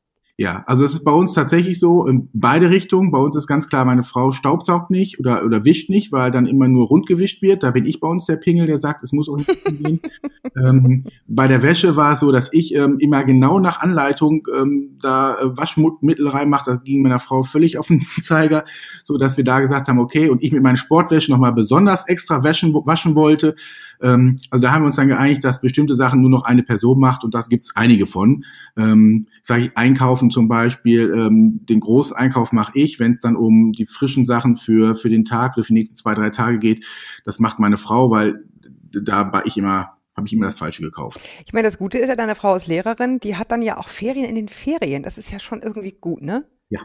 [0.41, 3.11] Ja, also es ist bei uns tatsächlich so in beide Richtungen.
[3.11, 6.47] Bei uns ist ganz klar, meine Frau staubsaugt nicht oder, oder wischt nicht, weil dann
[6.47, 7.61] immer nur rund gewischt wird.
[7.61, 10.01] Da bin ich bei uns der Pingel, der sagt, es muss auch nicht gehen.
[10.65, 14.97] ähm, bei der Wäsche war es so, dass ich ähm, immer genau nach Anleitung ähm,
[14.99, 16.71] da äh, Waschmittel reinmache.
[16.71, 18.65] Das ging meiner Frau völlig auf den Zeiger,
[19.03, 22.43] so dass wir da gesagt haben, okay, und ich mit meinen Sportwäschen nochmal besonders extra
[22.43, 23.53] waschen, waschen wollte.
[24.01, 26.99] Ähm, also da haben wir uns dann geeinigt, dass bestimmte Sachen nur noch eine Person
[26.99, 28.43] macht und das gibt's einige von.
[28.75, 33.73] Ähm, sage ich, einkaufen zum Beispiel, ähm, den Großeinkauf mache ich, wenn es dann um
[33.73, 36.85] die frischen Sachen für, für den Tag oder für die nächsten zwei, drei Tage geht,
[37.25, 38.43] das macht meine Frau, weil
[38.91, 41.21] da war ich immer habe ich immer das Falsche gekauft.
[41.45, 43.87] Ich meine, das Gute ist ja, deine Frau ist Lehrerin, die hat dann ja auch
[43.87, 45.03] Ferien in den Ferien.
[45.03, 46.45] Das ist ja schon irgendwie gut, ne?
[46.69, 46.81] Ja.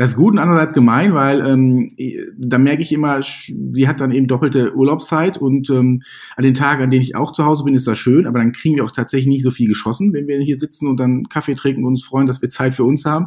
[0.00, 1.90] Das ist gut und andererseits gemein, weil ähm,
[2.38, 6.00] da merke ich immer, sie hat dann eben doppelte Urlaubszeit und ähm,
[6.38, 8.52] an den Tagen, an denen ich auch zu Hause bin, ist das schön, aber dann
[8.52, 11.54] kriegen wir auch tatsächlich nicht so viel geschossen, wenn wir hier sitzen und dann Kaffee
[11.54, 13.26] trinken und uns freuen, dass wir Zeit für uns haben.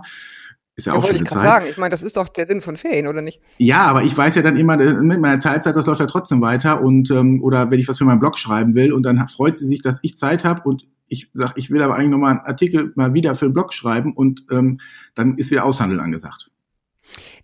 [0.76, 1.44] Ist ja, ja auch schon ich Zeit.
[1.44, 1.66] sagen.
[1.70, 3.40] Ich meine, das ist doch der Sinn von Ferien, oder nicht?
[3.60, 6.42] Ja, aber ich weiß ja dann immer, äh, mit meiner Teilzeit, das läuft ja trotzdem
[6.42, 6.82] weiter.
[6.82, 9.68] Und ähm, oder wenn ich was für meinen Blog schreiben will und dann freut sie
[9.68, 12.94] sich, dass ich Zeit habe und ich sage, ich will aber eigentlich nochmal einen Artikel
[12.96, 14.80] mal wieder für den Blog schreiben und ähm,
[15.14, 16.50] dann ist wieder Aushandeln angesagt.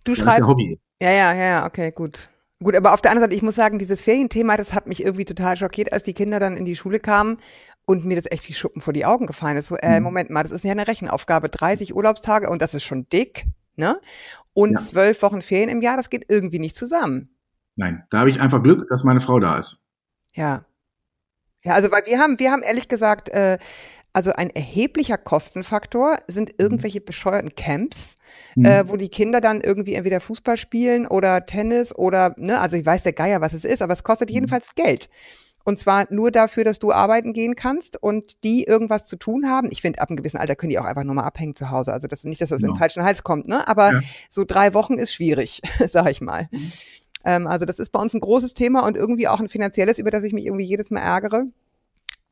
[0.04, 0.48] Du das schreibst.
[1.02, 2.28] Ja, ja, ja, ja, okay, gut.
[2.62, 5.24] Gut, aber auf der anderen Seite, ich muss sagen, dieses Ferienthema, das hat mich irgendwie
[5.24, 7.38] total schockiert, als die Kinder dann in die Schule kamen
[7.86, 9.68] und mir das echt wie Schuppen vor die Augen gefallen ist.
[9.68, 10.04] So, äh, mhm.
[10.04, 11.48] Moment mal, das ist ja eine Rechenaufgabe.
[11.48, 13.98] 30 Urlaubstage und das ist schon dick, ne?
[14.52, 15.28] Und zwölf ja.
[15.28, 17.30] Wochen Ferien im Jahr, das geht irgendwie nicht zusammen.
[17.76, 19.80] Nein, da habe ich einfach Glück, dass meine Frau da ist.
[20.34, 20.66] Ja.
[21.62, 23.58] Ja, also weil wir haben, wir haben ehrlich gesagt, äh,
[24.12, 26.54] also ein erheblicher Kostenfaktor sind mhm.
[26.58, 28.16] irgendwelche bescheuerten Camps,
[28.54, 28.64] mhm.
[28.64, 32.84] äh, wo die Kinder dann irgendwie entweder Fußball spielen oder Tennis oder, ne, also ich
[32.84, 34.34] weiß der Geier, was es ist, aber es kostet mhm.
[34.34, 35.08] jedenfalls Geld.
[35.62, 39.68] Und zwar nur dafür, dass du arbeiten gehen kannst und die irgendwas zu tun haben.
[39.70, 41.92] Ich finde, ab einem gewissen Alter können die auch einfach nur mal abhängen zu Hause.
[41.92, 42.70] Also das nicht, dass das genau.
[42.70, 43.68] in den falschen Hals kommt, ne?
[43.68, 44.00] Aber ja.
[44.30, 46.48] so drei Wochen ist schwierig, sag ich mal.
[46.50, 46.72] Mhm.
[47.24, 50.10] Ähm, also das ist bei uns ein großes Thema und irgendwie auch ein finanzielles, über
[50.10, 51.44] das ich mich irgendwie jedes Mal ärgere.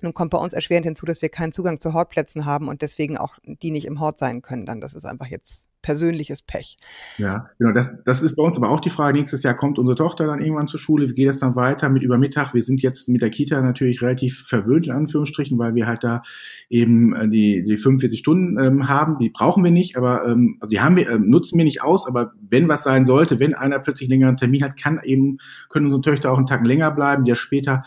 [0.02, 3.16] Nun kommt bei uns erschwerend hinzu, dass wir keinen Zugang zu Hortplätzen haben und deswegen
[3.16, 4.64] auch die nicht im Hort sein können.
[4.64, 6.76] Dann das ist einfach jetzt persönliches Pech.
[7.18, 7.72] Ja, genau.
[7.72, 9.16] Das, das ist bei uns aber auch die Frage.
[9.16, 11.08] Nächstes Jahr kommt unsere Tochter dann irgendwann zur Schule.
[11.08, 12.52] Wie geht das dann weiter mit Übermittag?
[12.52, 16.22] Wir sind jetzt mit der Kita natürlich relativ verwöhnt in Anführungsstrichen, weil wir halt da
[16.68, 19.18] eben äh, die, die 45 Stunden ähm, haben.
[19.18, 22.06] Die brauchen wir nicht, aber ähm, also die haben wir, ähm, nutzen wir nicht aus.
[22.06, 26.02] Aber wenn was sein sollte, wenn einer plötzlich längeren Termin hat, kann eben können unsere
[26.02, 27.24] Töchter auch einen Tag länger bleiben.
[27.24, 27.84] Der später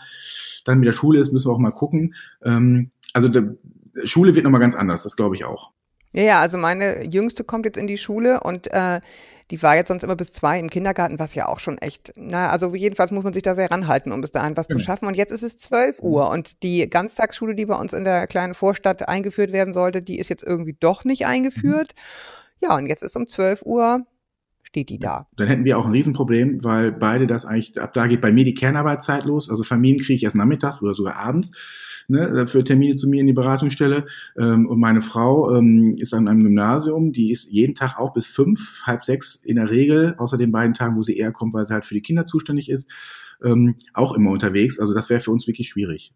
[0.64, 2.14] dann mit der Schule ist, müssen wir auch mal gucken.
[2.44, 3.28] Ähm, also
[4.04, 5.72] Schule wird nochmal ganz anders, das glaube ich auch.
[6.12, 9.00] Ja, ja, also meine Jüngste kommt jetzt in die Schule und äh,
[9.50, 12.48] die war jetzt sonst immer bis zwei im Kindergarten, was ja auch schon echt, na,
[12.48, 14.72] also jedenfalls muss man sich da sehr ranhalten, um bis dahin was ja.
[14.72, 15.06] zu schaffen.
[15.06, 18.54] Und jetzt ist es zwölf Uhr und die Ganztagsschule, die bei uns in der kleinen
[18.54, 21.92] Vorstadt eingeführt werden sollte, die ist jetzt irgendwie doch nicht eingeführt.
[21.94, 22.66] Mhm.
[22.66, 24.06] Ja, und jetzt ist um zwölf Uhr
[24.72, 25.26] steht die da.
[25.36, 28.44] Dann hätten wir auch ein Riesenproblem, weil beide das eigentlich, ab da geht bei mir
[28.44, 29.50] die Kernarbeitszeit los.
[29.50, 31.50] Also Familien kriege ich erst nachmittags oder sogar abends
[32.08, 34.06] ne, für Termine zu mir in die Beratungsstelle.
[34.38, 38.26] Ähm, und meine Frau ähm, ist an einem Gymnasium, die ist jeden Tag auch bis
[38.26, 41.66] fünf, halb sechs in der Regel, außer den beiden Tagen, wo sie eher kommt, weil
[41.66, 42.90] sie halt für die Kinder zuständig ist,
[43.44, 44.80] ähm, auch immer unterwegs.
[44.80, 46.14] Also das wäre für uns wirklich schwierig.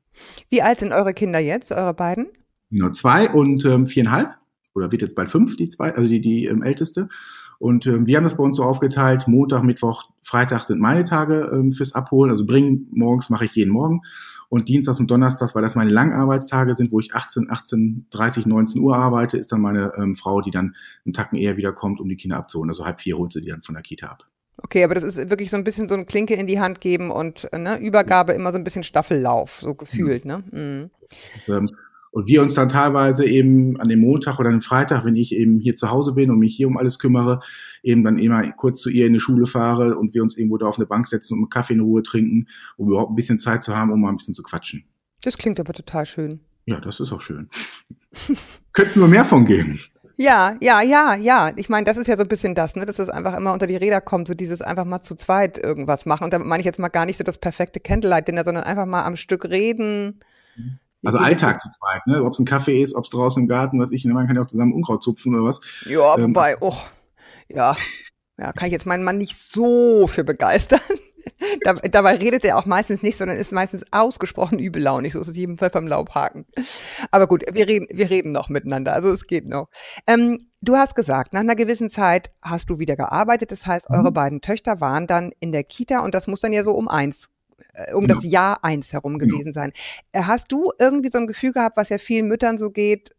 [0.48, 2.28] Wie alt sind eure Kinder jetzt, eure beiden?
[2.70, 4.30] Genau, zwei und ähm, viereinhalb.
[4.74, 7.08] Oder wird jetzt bald fünf, die zwei, also die, die ähm, älteste.
[7.58, 11.50] Und ähm, wir haben das bei uns so aufgeteilt, Montag, Mittwoch, Freitag sind meine Tage
[11.52, 14.02] ähm, fürs Abholen, also bringen morgens mache ich jeden Morgen.
[14.48, 18.80] Und Dienstags und Donnerstags, weil das meine Langarbeitstage sind, wo ich 18, 18, 30, 19
[18.80, 22.16] Uhr arbeite, ist dann meine ähm, Frau, die dann einen Tacken eher wiederkommt, um die
[22.16, 22.70] Kinder abzuholen.
[22.70, 24.24] Also halb vier holt sie die dann von der Kita ab.
[24.58, 27.10] Okay, aber das ist wirklich so ein bisschen so ein Klinke in die Hand geben
[27.10, 30.38] und ne, Übergabe immer so ein bisschen Staffellauf, so gefühlt, ja.
[30.38, 30.44] ne?
[30.50, 30.90] Mhm.
[31.34, 31.68] Das, ähm,
[32.16, 35.60] und wir uns dann teilweise eben an dem Montag oder dem Freitag, wenn ich eben
[35.60, 37.40] hier zu Hause bin und mich hier um alles kümmere,
[37.82, 40.64] eben dann immer kurz zu ihr in die Schule fahre und wir uns irgendwo da
[40.64, 42.48] auf eine Bank setzen und einen Kaffee in Ruhe trinken,
[42.78, 44.86] um überhaupt ein bisschen Zeit zu haben, um mal ein bisschen zu quatschen.
[45.24, 46.40] Das klingt aber total schön.
[46.64, 47.50] Ja, das ist auch schön.
[48.72, 49.78] Könntest du nur mehr von geben?
[50.16, 51.52] Ja, ja, ja, ja.
[51.56, 53.66] Ich meine, das ist ja so ein bisschen das, ne, dass es einfach immer unter
[53.66, 56.24] die Räder kommt, so dieses einfach mal zu zweit irgendwas machen.
[56.24, 59.04] Und damit meine ich jetzt mal gar nicht so das perfekte Candlelight-Dinner, sondern einfach mal
[59.04, 60.20] am Stück reden,
[60.56, 60.78] mhm.
[61.06, 62.22] Also Alltag zu zweit, ne?
[62.22, 64.14] Ob es ein Kaffee ist, ob es draußen im Garten, was ich, ne?
[64.14, 65.60] man kann ja auch zusammen Unkraut zupfen oder was.
[65.86, 66.76] Ja, ähm, wobei, oh,
[67.48, 67.76] ja,
[68.38, 70.80] ja, kann ich jetzt meinen Mann nicht so für begeistern.
[71.62, 75.12] da, dabei redet er auch meistens nicht, sondern ist meistens ausgesprochen übellaunig.
[75.12, 76.46] So ist es jedenfalls beim Laubhaken.
[77.10, 78.92] Aber gut, wir reden, wir reden noch miteinander.
[78.92, 79.68] Also es geht noch.
[80.06, 83.52] Ähm, du hast gesagt, nach einer gewissen Zeit hast du wieder gearbeitet.
[83.52, 84.14] Das heißt, eure mhm.
[84.14, 87.30] beiden Töchter waren dann in der Kita und das muss dann ja so um eins
[87.94, 89.72] um das Jahr eins herum gewesen sein.
[90.12, 93.10] Äh, hast du irgendwie so ein Gefühl gehabt, was ja vielen Müttern so geht,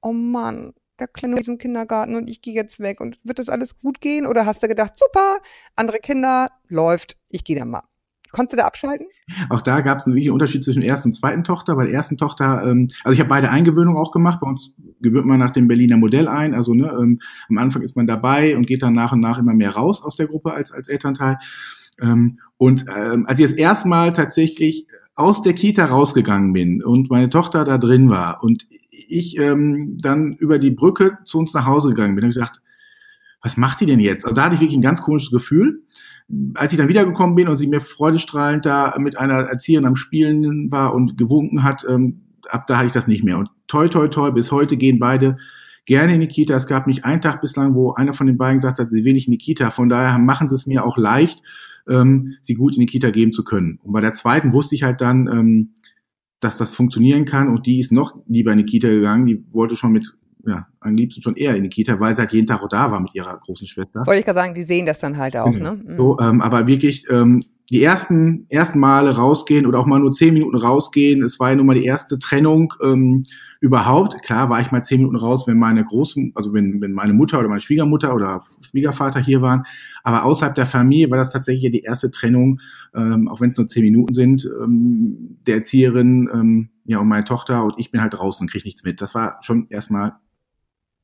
[0.00, 3.48] oh Mann, der Kleine ist im Kindergarten und ich gehe jetzt weg und wird das
[3.48, 4.26] alles gut gehen?
[4.26, 5.38] Oder hast du gedacht, super,
[5.76, 7.82] andere Kinder, läuft, ich gehe dann mal.
[8.30, 9.06] Konntest du da abschalten?
[9.50, 11.76] Auch da gab es einen wichtigen Unterschied zwischen ersten und zweiten Tochter.
[11.76, 14.40] Bei der ersten Tochter, ähm, also ich habe beide Eingewöhnungen auch gemacht.
[14.40, 16.54] Bei uns gewöhnt man nach dem Berliner Modell ein.
[16.54, 19.52] Also ne, ähm, am Anfang ist man dabei und geht dann nach und nach immer
[19.52, 21.36] mehr raus aus der Gruppe als, als Elternteil.
[22.02, 27.10] Ähm, und ähm, als ich das erste Mal tatsächlich aus der Kita rausgegangen bin und
[27.10, 31.66] meine Tochter da drin war und ich ähm, dann über die Brücke zu uns nach
[31.66, 32.60] Hause gegangen bin, habe ich gesagt,
[33.42, 34.24] was macht die denn jetzt?
[34.24, 35.82] Also da hatte ich wirklich ein ganz komisches Gefühl.
[36.54, 40.70] Als ich dann wiedergekommen bin und sie mir freudestrahlend da mit einer Erzieherin am Spielen
[40.70, 41.84] war und gewunken hat,
[42.48, 43.38] ab da hatte ich das nicht mehr.
[43.38, 45.36] Und toi, toi, toi, bis heute gehen beide
[45.84, 46.54] gerne in die Kita.
[46.54, 49.14] Es gab nicht einen Tag bislang, wo einer von den beiden gesagt hat, sie will
[49.14, 49.70] nicht in die Kita.
[49.70, 51.42] Von daher machen sie es mir auch leicht,
[51.88, 53.78] ähm, sie gut in die Kita geben zu können.
[53.82, 55.74] Und bei der zweiten wusste ich halt dann, ähm,
[56.40, 59.26] dass das funktionieren kann und die ist noch lieber in die Kita gegangen.
[59.26, 60.12] Die wollte schon mit
[60.44, 62.90] ja, am liebsten schon eher in die Kita, weil sie halt jeden Tag auch da
[62.90, 64.04] war mit ihrer großen Schwester.
[64.06, 65.74] Wollte ich gerade sagen, die sehen das dann halt auch, Genau.
[65.74, 65.82] ne?
[65.84, 65.96] Mhm.
[65.96, 67.40] So, ähm, aber wirklich ähm,
[67.70, 71.22] die ersten ersten Male rausgehen oder auch mal nur zehn Minuten rausgehen.
[71.22, 73.22] Es war ja nun mal die erste Trennung ähm,
[73.62, 74.22] überhaupt.
[74.24, 77.38] Klar war ich mal zehn Minuten raus, wenn meine großen, also wenn, wenn meine Mutter
[77.38, 79.62] oder meine Schwiegermutter oder Schwiegervater hier waren.
[80.02, 82.60] Aber außerhalb der Familie war das tatsächlich die erste Trennung,
[82.92, 87.22] ähm, auch wenn es nur zehn Minuten sind, ähm, der Erzieherin, ähm, ja und meine
[87.24, 89.00] Tochter und ich bin halt draußen, krieg nichts mit.
[89.00, 90.16] Das war schon erstmal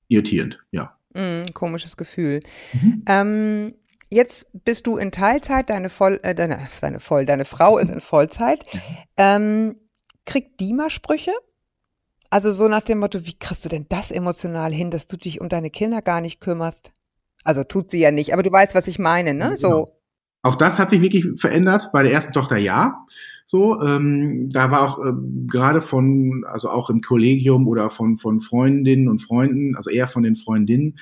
[0.09, 0.99] irritierend, ja.
[1.15, 2.41] Mm, komisches Gefühl.
[2.73, 3.03] Mhm.
[3.07, 3.75] Ähm,
[4.11, 8.01] jetzt bist du in Teilzeit, deine voll, äh, deine, deine voll, deine Frau ist in
[8.01, 8.59] Vollzeit.
[9.17, 9.77] Ähm,
[10.27, 11.33] kriegt die mal Sprüche?
[12.31, 15.41] Also so nach dem Motto, wie kriegst du denn das emotional hin, dass du dich
[15.41, 16.93] um deine Kinder gar nicht kümmerst?
[17.45, 19.57] Also tut sie ja nicht, aber du weißt, was ich meine, ne?
[19.57, 19.69] So.
[19.69, 19.99] Genau.
[20.43, 21.91] Auch das hat sich wirklich verändert.
[21.93, 23.07] Bei der ersten Tochter ja.
[23.45, 28.41] So, ähm, da war auch ähm, gerade von, also auch im Kollegium oder von von
[28.41, 30.99] Freundinnen und Freunden, also eher von den Freundinnen,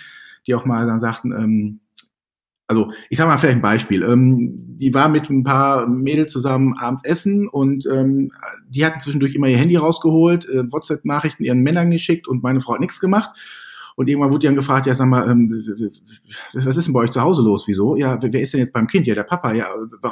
[0.47, 1.81] die auch mal dann sagten, ähm,
[2.69, 4.03] also ich sag mal vielleicht ein Beispiel.
[4.03, 8.31] Ähm, die war mit ein paar Mädels zusammen abends essen und ähm,
[8.69, 12.75] die hatten zwischendurch immer ihr Handy rausgeholt, äh, WhatsApp-Nachrichten ihren Männern geschickt und meine Frau
[12.75, 13.31] hat nichts gemacht.
[13.97, 15.65] Und irgendwann wurde die dann gefragt, ja, sag mal, ähm,
[16.53, 17.67] was ist denn bei euch zu Hause los?
[17.67, 17.97] Wieso?
[17.97, 19.07] Ja, wer ist denn jetzt beim Kind?
[19.07, 19.55] Ja, der Papa.
[19.55, 19.69] Ja,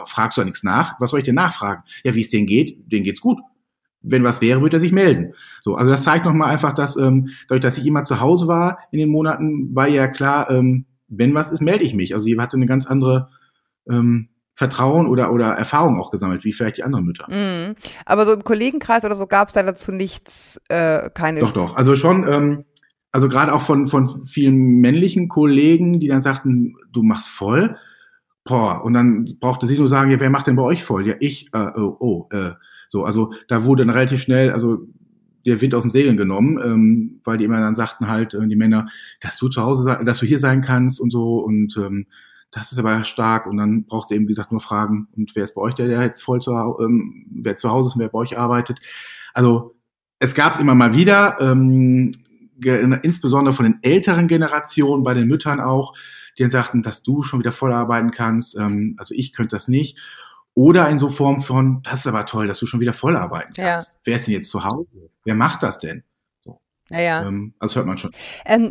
[0.07, 0.99] fragst du da nichts nach?
[1.01, 1.83] Was soll ich denn nachfragen?
[2.03, 2.91] Ja, wie es denen geht?
[2.91, 3.39] Denen geht's gut.
[4.01, 5.35] Wenn was wäre, würde er sich melden.
[5.63, 8.79] So, also das zeigt nochmal einfach, dass ähm, dadurch, dass ich immer zu Hause war
[8.91, 12.15] in den Monaten, war ja klar, ähm, wenn was ist, melde ich mich.
[12.15, 13.29] Also sie hatte eine ganz andere
[13.89, 17.27] ähm, Vertrauen oder oder Erfahrung auch gesammelt, wie vielleicht die anderen Mütter.
[17.29, 17.75] Mm.
[18.07, 21.41] Aber so im Kollegenkreis oder so gab es da dazu nichts, äh, keine.
[21.41, 21.77] Doch, doch.
[21.77, 22.65] Also schon, ähm,
[23.11, 27.77] also gerade auch von, von vielen männlichen Kollegen, die dann sagten, du machst voll.
[28.45, 31.09] Boah, und dann brauchte sie nur sagen, ja, wer macht denn bei euch voll?
[31.09, 32.53] Ja, ich, äh, oh, oh, äh,
[32.89, 34.87] so, also da wurde dann relativ schnell, also
[35.45, 38.57] der Wind aus den Segeln genommen, ähm, weil die immer dann sagten halt, äh, die
[38.57, 38.87] Männer,
[39.21, 42.07] dass du zu Hause dass du hier sein kannst und so und ähm,
[42.55, 45.45] das ist aber stark und dann braucht sie eben, wie gesagt, nur fragen, und wer
[45.45, 48.09] ist bei euch der, der jetzt voll zu, ähm, wer zu Hause ist und wer
[48.09, 48.79] bei euch arbeitet.
[49.33, 49.75] Also
[50.21, 52.13] es gab es immer mal wieder, ähm,
[53.03, 55.95] insbesondere von den älteren Generationen, bei den Müttern auch,
[56.39, 59.67] die dann sagten, dass du schon wieder voll arbeiten kannst, ähm, also ich könnte das
[59.67, 59.99] nicht.
[60.55, 63.53] Oder in so Form von, das ist aber toll, dass du schon wieder voll arbeiten
[63.57, 63.73] Ja.
[63.75, 63.99] kannst.
[64.05, 64.87] Wer ist denn jetzt zu Hause?
[65.25, 66.05] Wer macht das denn?
[66.91, 67.27] ja, ja.
[67.27, 68.13] Ähm, das hört man schon.
[68.45, 68.71] Ähm,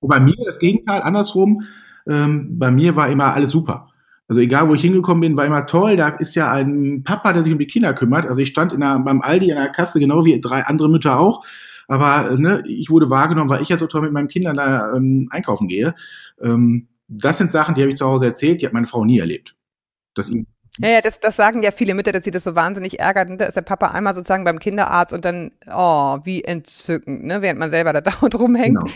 [0.00, 1.62] bei mir das Gegenteil, andersrum.
[2.08, 3.88] Ähm, bei mir war immer alles super.
[4.26, 5.94] Also egal, wo ich hingekommen bin, war immer toll.
[5.94, 8.26] Da ist ja ein Papa, der sich um die Kinder kümmert.
[8.26, 11.20] Also ich stand in einer, beim Aldi an der Kasse, genau wie drei andere Mütter
[11.20, 11.44] auch.
[11.86, 14.94] Aber äh, ne, ich wurde wahrgenommen, weil ich ja so toll mit meinen Kindern da
[14.96, 15.94] ähm, einkaufen gehe.
[16.40, 19.18] Ähm, das sind Sachen, die habe ich zu Hause erzählt, die hat meine Frau nie
[19.18, 19.54] erlebt.
[20.14, 20.46] Das ihm
[20.78, 23.28] ja, ja, das, das sagen ja viele Mütter, dass sie das so wahnsinnig ärgert.
[23.28, 27.42] Und da ist der Papa einmal sozusagen beim Kinderarzt und dann, oh, wie entzückend, ne,
[27.42, 28.78] während man selber da dauernd rumhängt.
[28.78, 28.92] Genau.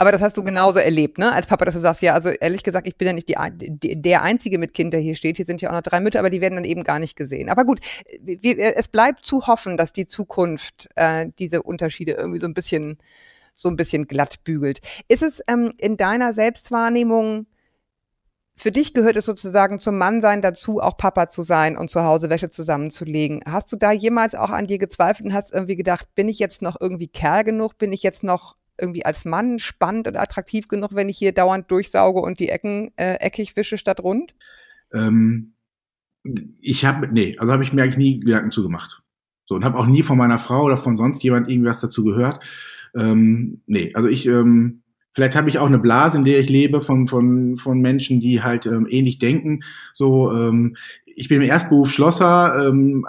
[0.00, 1.32] Aber das hast du genauso erlebt, ne?
[1.32, 4.22] Als Papa, dass du sagst, ja, also ehrlich gesagt, ich bin ja nicht die, der
[4.22, 5.36] Einzige mit Kind, der hier steht.
[5.36, 7.48] Hier sind ja auch noch drei Mütter, aber die werden dann eben gar nicht gesehen.
[7.48, 7.80] Aber gut,
[8.22, 12.98] wir, es bleibt zu hoffen, dass die Zukunft äh, diese Unterschiede irgendwie so ein bisschen,
[13.54, 14.78] so ein bisschen glatt bügelt.
[15.08, 17.46] Ist es ähm, in deiner Selbstwahrnehmung
[18.58, 22.28] für dich gehört es sozusagen zum Mannsein dazu, auch Papa zu sein und zu Hause
[22.28, 23.40] Wäsche zusammenzulegen.
[23.46, 26.60] Hast du da jemals auch an dir gezweifelt und hast irgendwie gedacht, bin ich jetzt
[26.60, 27.78] noch irgendwie Kerl genug?
[27.78, 31.70] Bin ich jetzt noch irgendwie als Mann spannend und attraktiv genug, wenn ich hier dauernd
[31.70, 34.34] durchsauge und die Ecken äh, eckig wische statt rund?
[34.92, 35.54] Ähm,
[36.60, 39.02] ich habe, nee, also habe ich mir eigentlich nie Gedanken zugemacht.
[39.46, 42.44] So, und habe auch nie von meiner Frau oder von sonst jemand irgendwas dazu gehört.
[42.94, 46.80] Ähm, nee, also ich, ähm, vielleicht habe ich auch eine Blase, in der ich lebe,
[46.80, 49.60] von, von, von Menschen, die halt ähm, ähnlich denken.
[49.92, 53.04] So, ähm, ich bin im Erstberuf Schlosser, ähm,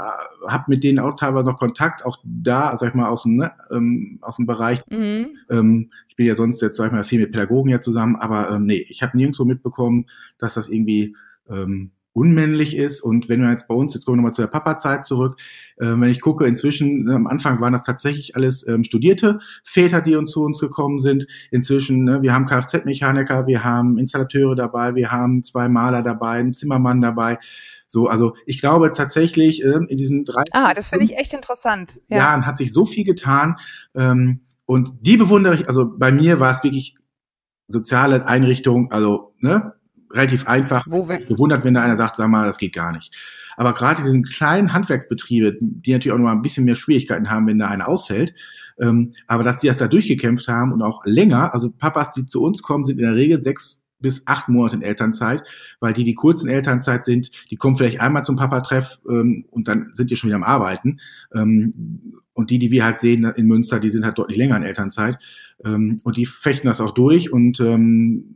[0.48, 3.52] habe mit denen auch teilweise noch Kontakt, auch da, sag ich mal, aus dem, ne,
[3.72, 5.28] ähm, aus dem Bereich Mhm.
[5.50, 8.50] ähm, ich bin ja sonst jetzt, sag ich mal, viel mit Pädagogen ja zusammen, aber
[8.52, 10.08] ähm, nee, ich habe nirgendwo mitbekommen,
[10.38, 11.16] dass das irgendwie
[11.50, 13.02] ähm, unmännlich ist.
[13.02, 15.40] Und wenn wir jetzt bei uns, jetzt kommen wir nochmal zu der Papa-Zeit zurück,
[15.78, 20.02] äh, wenn ich gucke, inzwischen, äh, am Anfang waren das tatsächlich alles ähm, studierte Väter,
[20.02, 21.28] die uns zu uns gekommen sind.
[21.52, 26.54] Inzwischen, ne, wir haben Kfz-Mechaniker, wir haben Installateure dabei, wir haben zwei Maler dabei, einen
[26.54, 27.38] Zimmermann dabei.
[27.88, 32.00] So, also ich glaube tatsächlich, ähm, in diesen drei Ah, das finde ich echt interessant.
[32.08, 32.18] Ja.
[32.18, 33.56] Jahren hat sich so viel getan.
[33.96, 36.96] Ähm, und die bewundere ich, also bei mir war es wirklich
[37.68, 39.74] soziale Einrichtung, also ne,
[40.12, 40.86] relativ einfach.
[40.88, 43.16] Wo bewundert, wenn da einer sagt, sag mal, das geht gar nicht.
[43.58, 47.48] Aber gerade diesen kleinen Handwerksbetriebe, die natürlich auch noch mal ein bisschen mehr Schwierigkeiten haben,
[47.48, 48.34] wenn da einer ausfällt,
[48.80, 52.42] ähm, aber dass die das da durchgekämpft haben und auch länger, also Papas, die zu
[52.42, 55.44] uns kommen, sind in der Regel sechs bis acht Monate in Elternzeit,
[55.80, 59.68] weil die, die kurz in Elternzeit sind, die kommen vielleicht einmal zum Papa-Treff ähm, und
[59.68, 61.00] dann sind die schon wieder am Arbeiten.
[61.34, 64.64] Ähm, und die, die wir halt sehen in Münster, die sind halt deutlich länger in
[64.64, 65.18] Elternzeit.
[65.66, 68.36] Ähm, und die fechten das auch durch und ähm,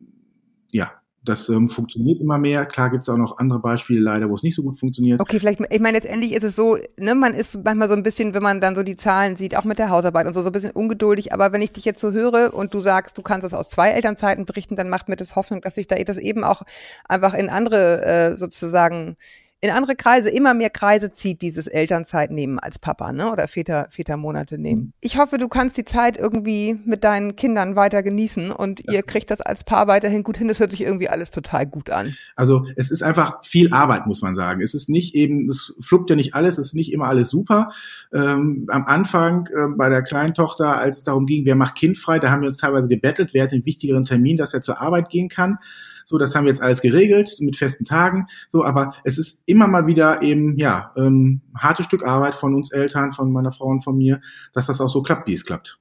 [0.73, 0.91] ja,
[1.25, 2.65] das ähm, funktioniert immer mehr.
[2.65, 5.21] Klar gibt es auch noch andere Beispiele leider, wo es nicht so gut funktioniert.
[5.21, 8.33] Okay, vielleicht, ich meine, letztendlich ist es so, ne, man ist manchmal so ein bisschen,
[8.33, 10.51] wenn man dann so die Zahlen sieht, auch mit der Hausarbeit und so, so ein
[10.51, 11.33] bisschen ungeduldig.
[11.33, 13.91] Aber wenn ich dich jetzt so höre und du sagst, du kannst das aus zwei
[13.91, 16.63] Elternzeiten berichten, dann macht mir das Hoffnung, dass sich da das eben auch
[17.07, 19.15] einfach in andere äh, sozusagen
[19.63, 23.31] in andere Kreise, immer mehr Kreise zieht dieses Elternzeit nehmen als Papa, ne?
[23.31, 24.91] Oder Väter, Vätermonate nehmen.
[24.99, 29.31] Ich hoffe, du kannst die Zeit irgendwie mit deinen Kindern weiter genießen und ihr kriegt
[29.31, 30.49] das als Paar weiterhin gut hin.
[30.49, 32.13] Das hört sich irgendwie alles total gut an.
[32.35, 34.61] Also es ist einfach viel Arbeit, muss man sagen.
[34.61, 37.71] Es ist nicht eben, es fluppt ja nicht alles, es ist nicht immer alles super.
[38.13, 41.97] Ähm, am Anfang äh, bei der kleinen Tochter, als es darum ging, wer macht Kind
[41.97, 44.81] frei, da haben wir uns teilweise gebettelt, wer hat den wichtigeren Termin, dass er zur
[44.81, 45.57] Arbeit gehen kann.
[46.05, 48.27] So, das haben wir jetzt alles geregelt mit festen Tagen.
[48.49, 52.71] So, aber es ist immer mal wieder eben, ja, ähm, hartes Stück Arbeit von uns
[52.71, 54.21] Eltern, von meiner Frau und von mir,
[54.53, 55.79] dass das auch so klappt, wie es klappt.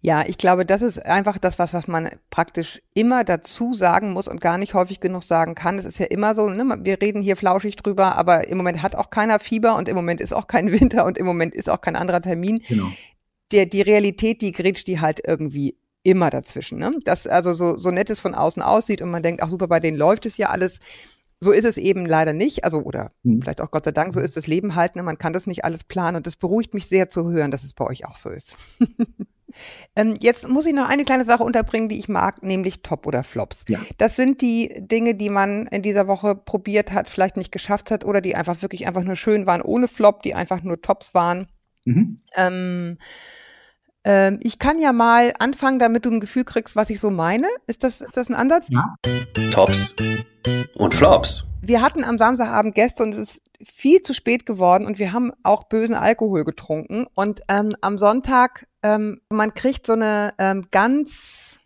[0.00, 4.26] Ja, ich glaube, das ist einfach das, was, was man praktisch immer dazu sagen muss
[4.26, 5.78] und gar nicht häufig genug sagen kann.
[5.78, 8.96] Es ist ja immer so, ne, wir reden hier flauschig drüber, aber im Moment hat
[8.96, 11.80] auch keiner Fieber und im Moment ist auch kein Winter und im Moment ist auch
[11.80, 12.62] kein anderer Termin.
[12.68, 12.90] Genau.
[13.52, 16.78] Der, die Realität, die grätscht die halt irgendwie immer dazwischen.
[16.78, 16.92] Ne?
[17.04, 19.80] Das also so, so nett es von außen aussieht und man denkt, ach super, bei
[19.80, 20.80] denen läuft es ja alles.
[21.40, 22.64] So ist es eben leider nicht.
[22.64, 23.42] Also, oder hm.
[23.42, 24.94] vielleicht auch Gott sei Dank, so ist das Leben halt.
[24.94, 25.02] Ne?
[25.02, 27.74] Man kann das nicht alles planen und das beruhigt mich sehr zu hören, dass es
[27.74, 28.56] bei euch auch so ist.
[29.96, 33.24] ähm, jetzt muss ich noch eine kleine Sache unterbringen, die ich mag, nämlich Top oder
[33.24, 33.64] Flops.
[33.68, 33.80] Ja.
[33.98, 38.04] Das sind die Dinge, die man in dieser Woche probiert hat, vielleicht nicht geschafft hat
[38.04, 41.46] oder die einfach wirklich einfach nur schön waren ohne Flop, die einfach nur Tops waren.
[41.84, 42.18] Mhm.
[42.36, 42.98] Ähm,
[44.04, 47.46] ähm, ich kann ja mal anfangen, damit du ein Gefühl kriegst, was ich so meine.
[47.66, 48.68] Ist das, ist das ein Ansatz?
[48.70, 48.96] Ja.
[49.50, 49.94] Tops
[50.74, 51.46] und Flops.
[51.60, 55.32] Wir hatten am Samstagabend Gäste und es ist viel zu spät geworden und wir haben
[55.44, 57.06] auch bösen Alkohol getrunken.
[57.14, 61.60] Und ähm, am Sonntag, ähm, man kriegt so eine ähm, ganz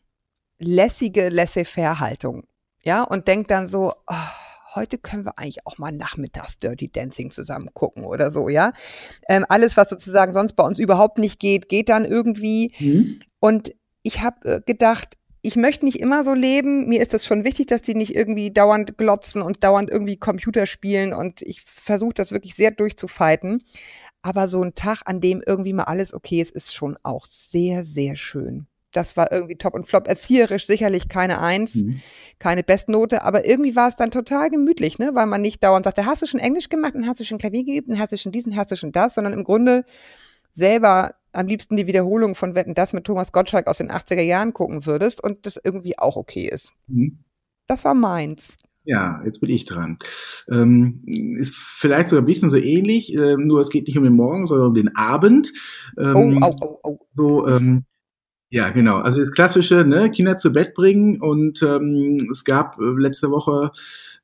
[0.58, 2.44] lässige Laissez-faire-Haltung.
[2.82, 4.14] Ja, und denkt dann so, oh,
[4.76, 8.72] heute können wir eigentlich auch mal nachmittags Dirty Dancing zusammen gucken oder so, ja.
[9.28, 12.72] Ähm, alles, was sozusagen sonst bei uns überhaupt nicht geht, geht dann irgendwie.
[12.78, 13.20] Mhm.
[13.40, 16.88] Und ich habe äh, gedacht, ich möchte nicht immer so leben.
[16.88, 20.66] Mir ist das schon wichtig, dass die nicht irgendwie dauernd glotzen und dauernd irgendwie Computer
[20.66, 21.12] spielen.
[21.12, 23.62] Und ich versuche das wirklich sehr durchzufeiten.
[24.22, 27.84] Aber so ein Tag, an dem irgendwie mal alles okay ist, ist schon auch sehr,
[27.84, 30.08] sehr schön das war irgendwie top und flop.
[30.08, 32.00] Erzieherisch sicherlich keine Eins, mhm.
[32.38, 35.10] keine Bestnote, aber irgendwie war es dann total gemütlich, ne?
[35.14, 37.64] weil man nicht dauernd sagte, hast du schon Englisch gemacht und hast du schon Klavier
[37.64, 39.84] geübt und hast du schon diesen, hast du schon das, sondern im Grunde
[40.52, 44.54] selber am liebsten die Wiederholung von Wetten, das mit Thomas Gottschalk aus den 80er Jahren
[44.54, 46.72] gucken würdest und das irgendwie auch okay ist.
[46.86, 47.18] Mhm.
[47.66, 48.56] Das war meins.
[48.84, 49.98] Ja, jetzt bin ich dran.
[50.48, 51.02] Ähm,
[51.38, 54.46] ist vielleicht sogar ein bisschen so ähnlich, äh, nur es geht nicht um den Morgen,
[54.46, 55.52] sondern um den Abend.
[55.98, 56.98] Ähm, oh, oh, oh, oh.
[57.14, 57.84] So, ähm,
[58.48, 58.98] ja, genau.
[58.98, 63.72] Also das klassische, ne, Kinder zu Bett bringen und ähm, es gab äh, letzte Woche,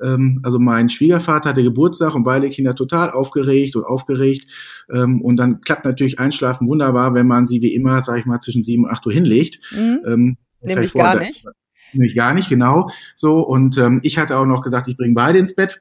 [0.01, 4.47] ähm, also mein Schwiegervater hatte Geburtstag und beide Kinder total aufgeregt und aufgeregt
[4.93, 8.39] ähm, und dann klappt natürlich Einschlafen wunderbar, wenn man sie wie immer, sage ich mal,
[8.39, 9.59] zwischen sieben und acht Uhr hinlegt.
[9.73, 10.01] Mhm.
[10.07, 11.45] Ähm, Nämlich gar nicht.
[11.93, 12.89] Nämlich gar nicht, genau.
[13.17, 15.81] So und ähm, ich hatte auch noch gesagt, ich bringe beide ins Bett.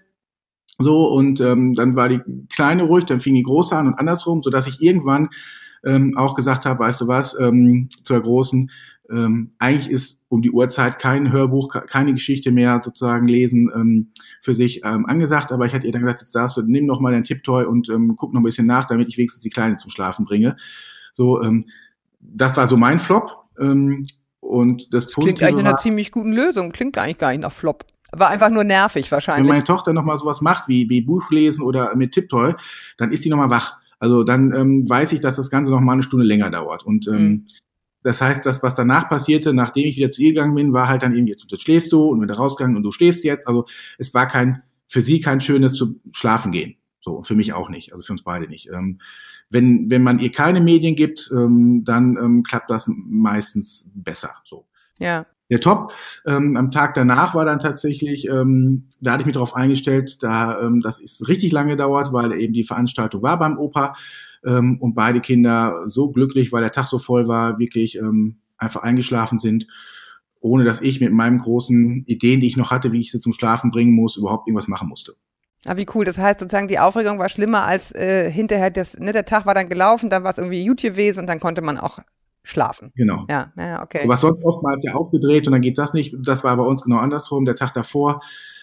[0.80, 4.42] So und ähm, dann war die kleine ruhig, dann fing die große an und andersrum,
[4.42, 5.30] so dass ich irgendwann
[5.86, 8.70] ähm, auch gesagt habe, weißt du was, ähm, zur großen,
[9.12, 14.56] ähm, eigentlich ist um die Uhrzeit kein Hörbuch, keine Geschichte mehr sozusagen lesen ähm, für
[14.56, 17.12] sich ähm, angesagt, aber ich hatte ihr dann gesagt, jetzt darfst du, nimm noch mal
[17.12, 19.92] dein Tipptoy und ähm, guck noch ein bisschen nach, damit ich wenigstens die Kleine zum
[19.92, 20.56] Schlafen bringe.
[21.12, 21.66] So, ähm,
[22.22, 23.46] das war so mein Flop.
[23.60, 24.06] Ähm,
[24.40, 27.52] und das, das klingt eigentlich nach einer ziemlich guten Lösung, klingt eigentlich gar nicht nach
[27.52, 27.86] Flop.
[28.12, 29.46] War einfach nur nervig wahrscheinlich.
[29.46, 32.56] Wenn meine Tochter noch mal sowas macht, wie, wie Buch lesen oder mit Tipptoy,
[32.98, 33.78] dann ist sie noch mal wach.
[34.02, 36.84] Also dann ähm, weiß ich, dass das Ganze noch mal eine Stunde länger dauert.
[36.84, 37.46] Und ähm, mhm.
[38.02, 41.04] das heißt, das, was danach passierte, nachdem ich wieder zu ihr gegangen bin, war halt
[41.04, 43.48] dann eben, jetzt, jetzt schläfst du und wieder rausgegangen und du schläfst jetzt.
[43.48, 43.66] Also
[44.00, 46.78] es war kein, für sie kein schönes zu schlafen gehen.
[47.00, 48.70] So, und für mich auch nicht, also für uns beide nicht.
[48.74, 49.00] Ähm,
[49.52, 54.34] wenn, wenn man ihr keine Medien gibt, ähm, dann ähm, klappt das meistens besser.
[54.46, 54.66] So.
[54.98, 55.94] Ja der Top.
[56.26, 60.60] Ähm, am Tag danach war dann tatsächlich, ähm, da hatte ich mich darauf eingestellt, da
[60.62, 63.96] ähm, das ist richtig lange dauert, weil eben die Veranstaltung war beim Opa.
[64.46, 68.82] ähm, und beide Kinder so glücklich, weil der Tag so voll war, wirklich ähm, einfach
[68.82, 69.68] eingeschlafen sind,
[70.40, 73.34] ohne dass ich mit meinen großen Ideen, die ich noch hatte, wie ich sie zum
[73.34, 75.14] Schlafen bringen muss, überhaupt irgendwas machen musste.
[75.66, 76.06] Ah, wie cool.
[76.06, 79.54] Das heißt sozusagen, die Aufregung war schlimmer als äh, hinterher, das, ne, der Tag war
[79.54, 82.00] dann gelaufen, dann war es irgendwie gut gewesen und dann konnte man auch
[82.44, 82.92] schlafen.
[82.96, 83.26] Genau.
[83.30, 84.04] Ja, ja, okay.
[84.08, 86.16] Was sonst oftmals ja aufgedreht und dann geht das nicht.
[86.24, 87.46] Das war bei uns genau andersrum.
[87.46, 88.22] Der Tag davor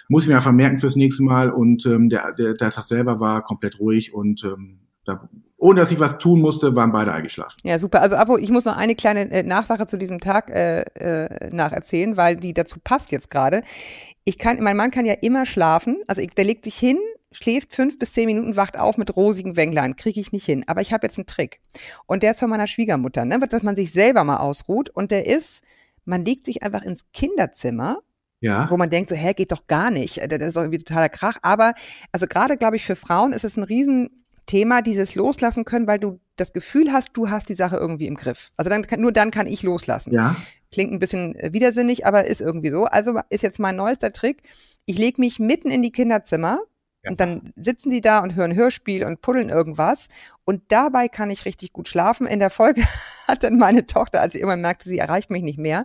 [0.08, 3.20] muss ich mir einfach merken fürs nächste Mal und ähm, der, der, der Tag selber
[3.20, 7.56] war komplett ruhig und ähm, da, ohne dass ich was tun musste, waren beide eingeschlafen.
[7.64, 8.00] Ja, super.
[8.00, 12.16] Also Abo, ich muss noch eine kleine äh, Nachsache zu diesem Tag äh, äh, nacherzählen,
[12.16, 13.62] weil die dazu passt jetzt gerade.
[14.24, 15.98] Ich kann, mein Mann kann ja immer schlafen.
[16.06, 16.98] Also ich, der legt sich hin,
[17.32, 19.96] schläft fünf bis zehn Minuten, wacht auf mit rosigen Wänglein.
[19.96, 20.64] Kriege ich nicht hin.
[20.66, 21.60] Aber ich habe jetzt einen Trick.
[22.06, 23.38] Und der ist von meiner Schwiegermutter, ne?
[23.38, 24.90] dass man sich selber mal ausruht.
[24.90, 25.62] Und der ist,
[26.04, 27.98] man legt sich einfach ins Kinderzimmer
[28.40, 28.70] Ja.
[28.70, 30.16] wo man denkt, so, hä, geht doch gar nicht.
[30.18, 31.36] Das ist doch irgendwie totaler Krach.
[31.42, 31.74] Aber
[32.12, 36.20] also gerade, glaube ich, für Frauen ist es ein Riesenthema, dieses Loslassen können, weil du
[36.36, 38.48] das Gefühl hast, du hast die Sache irgendwie im Griff.
[38.56, 40.14] Also dann kann, nur dann kann ich loslassen.
[40.14, 40.34] Ja.
[40.70, 42.84] Klingt ein bisschen äh, widersinnig, aber ist irgendwie so.
[42.84, 44.42] Also ist jetzt mein neuester Trick.
[44.86, 46.60] Ich lege mich mitten in die Kinderzimmer
[47.08, 50.08] Und dann sitzen die da und hören Hörspiel und puddeln irgendwas.
[50.48, 52.26] Und dabei kann ich richtig gut schlafen.
[52.26, 52.80] In der Folge
[53.28, 55.84] hat dann meine Tochter, als sie irgendwann merkte, sie erreicht mich nicht mehr,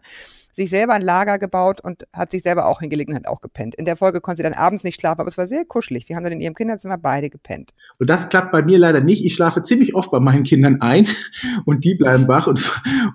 [0.54, 3.76] sich selber ein Lager gebaut und hat sich selber auch hingelegt und hat auch gepennt.
[3.76, 6.08] In der Folge konnte sie dann abends nicht schlafen, aber es war sehr kuschelig.
[6.08, 7.72] Wir haben dann in ihrem Kinderzimmer beide gepennt.
[8.00, 9.26] Und das klappt bei mir leider nicht.
[9.26, 11.08] Ich schlafe ziemlich oft bei meinen Kindern ein
[11.66, 12.60] und die bleiben wach und,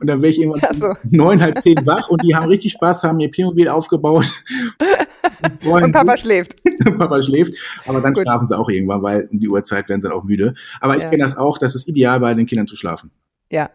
[0.01, 0.92] und dann werde ich irgendwann so.
[1.09, 4.30] neun, halb zehn wach und die haben richtig Spaß, haben ihr Playmobil aufgebaut.
[5.62, 6.20] freuen Und Papa sich.
[6.22, 6.57] schläft.
[6.99, 7.55] Papa schläft,
[7.86, 8.22] aber dann Gut.
[8.24, 10.55] schlafen sie auch irgendwann, weil um die Uhrzeit werden sie dann auch müde.
[10.80, 11.11] Aber ich Ja.
[11.11, 13.11] kenne das auch, das ist ideal, bei den Kindern zu schlafen.
[13.51, 13.70] Ja,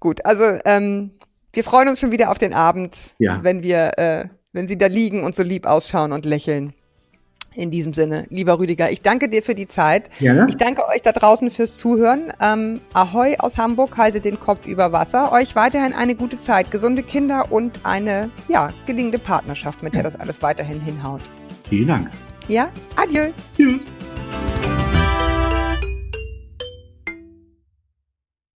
[0.00, 0.24] gut.
[0.26, 1.12] Also ähm,
[1.52, 3.40] wir freuen uns schon wieder auf den Abend, Ja.
[3.42, 6.72] wenn wir, äh, wenn Sie da liegen und so lieb ausschauen und lächeln.
[7.54, 10.08] In diesem Sinne, lieber Rüdiger, ich danke dir für die Zeit.
[10.20, 10.46] Gerne.
[10.48, 12.32] Ich danke euch da draußen fürs Zuhören.
[12.40, 15.30] Ähm, Ahoi aus Hamburg, haltet den Kopf über Wasser.
[15.32, 20.16] Euch weiterhin eine gute Zeit, gesunde Kinder und eine, ja, gelingende Partnerschaft, mit der das
[20.16, 21.22] alles weiterhin hinhaut.
[21.68, 22.10] Vielen Dank.
[22.48, 23.32] Ja, adieu.
[23.58, 23.86] Tschüss.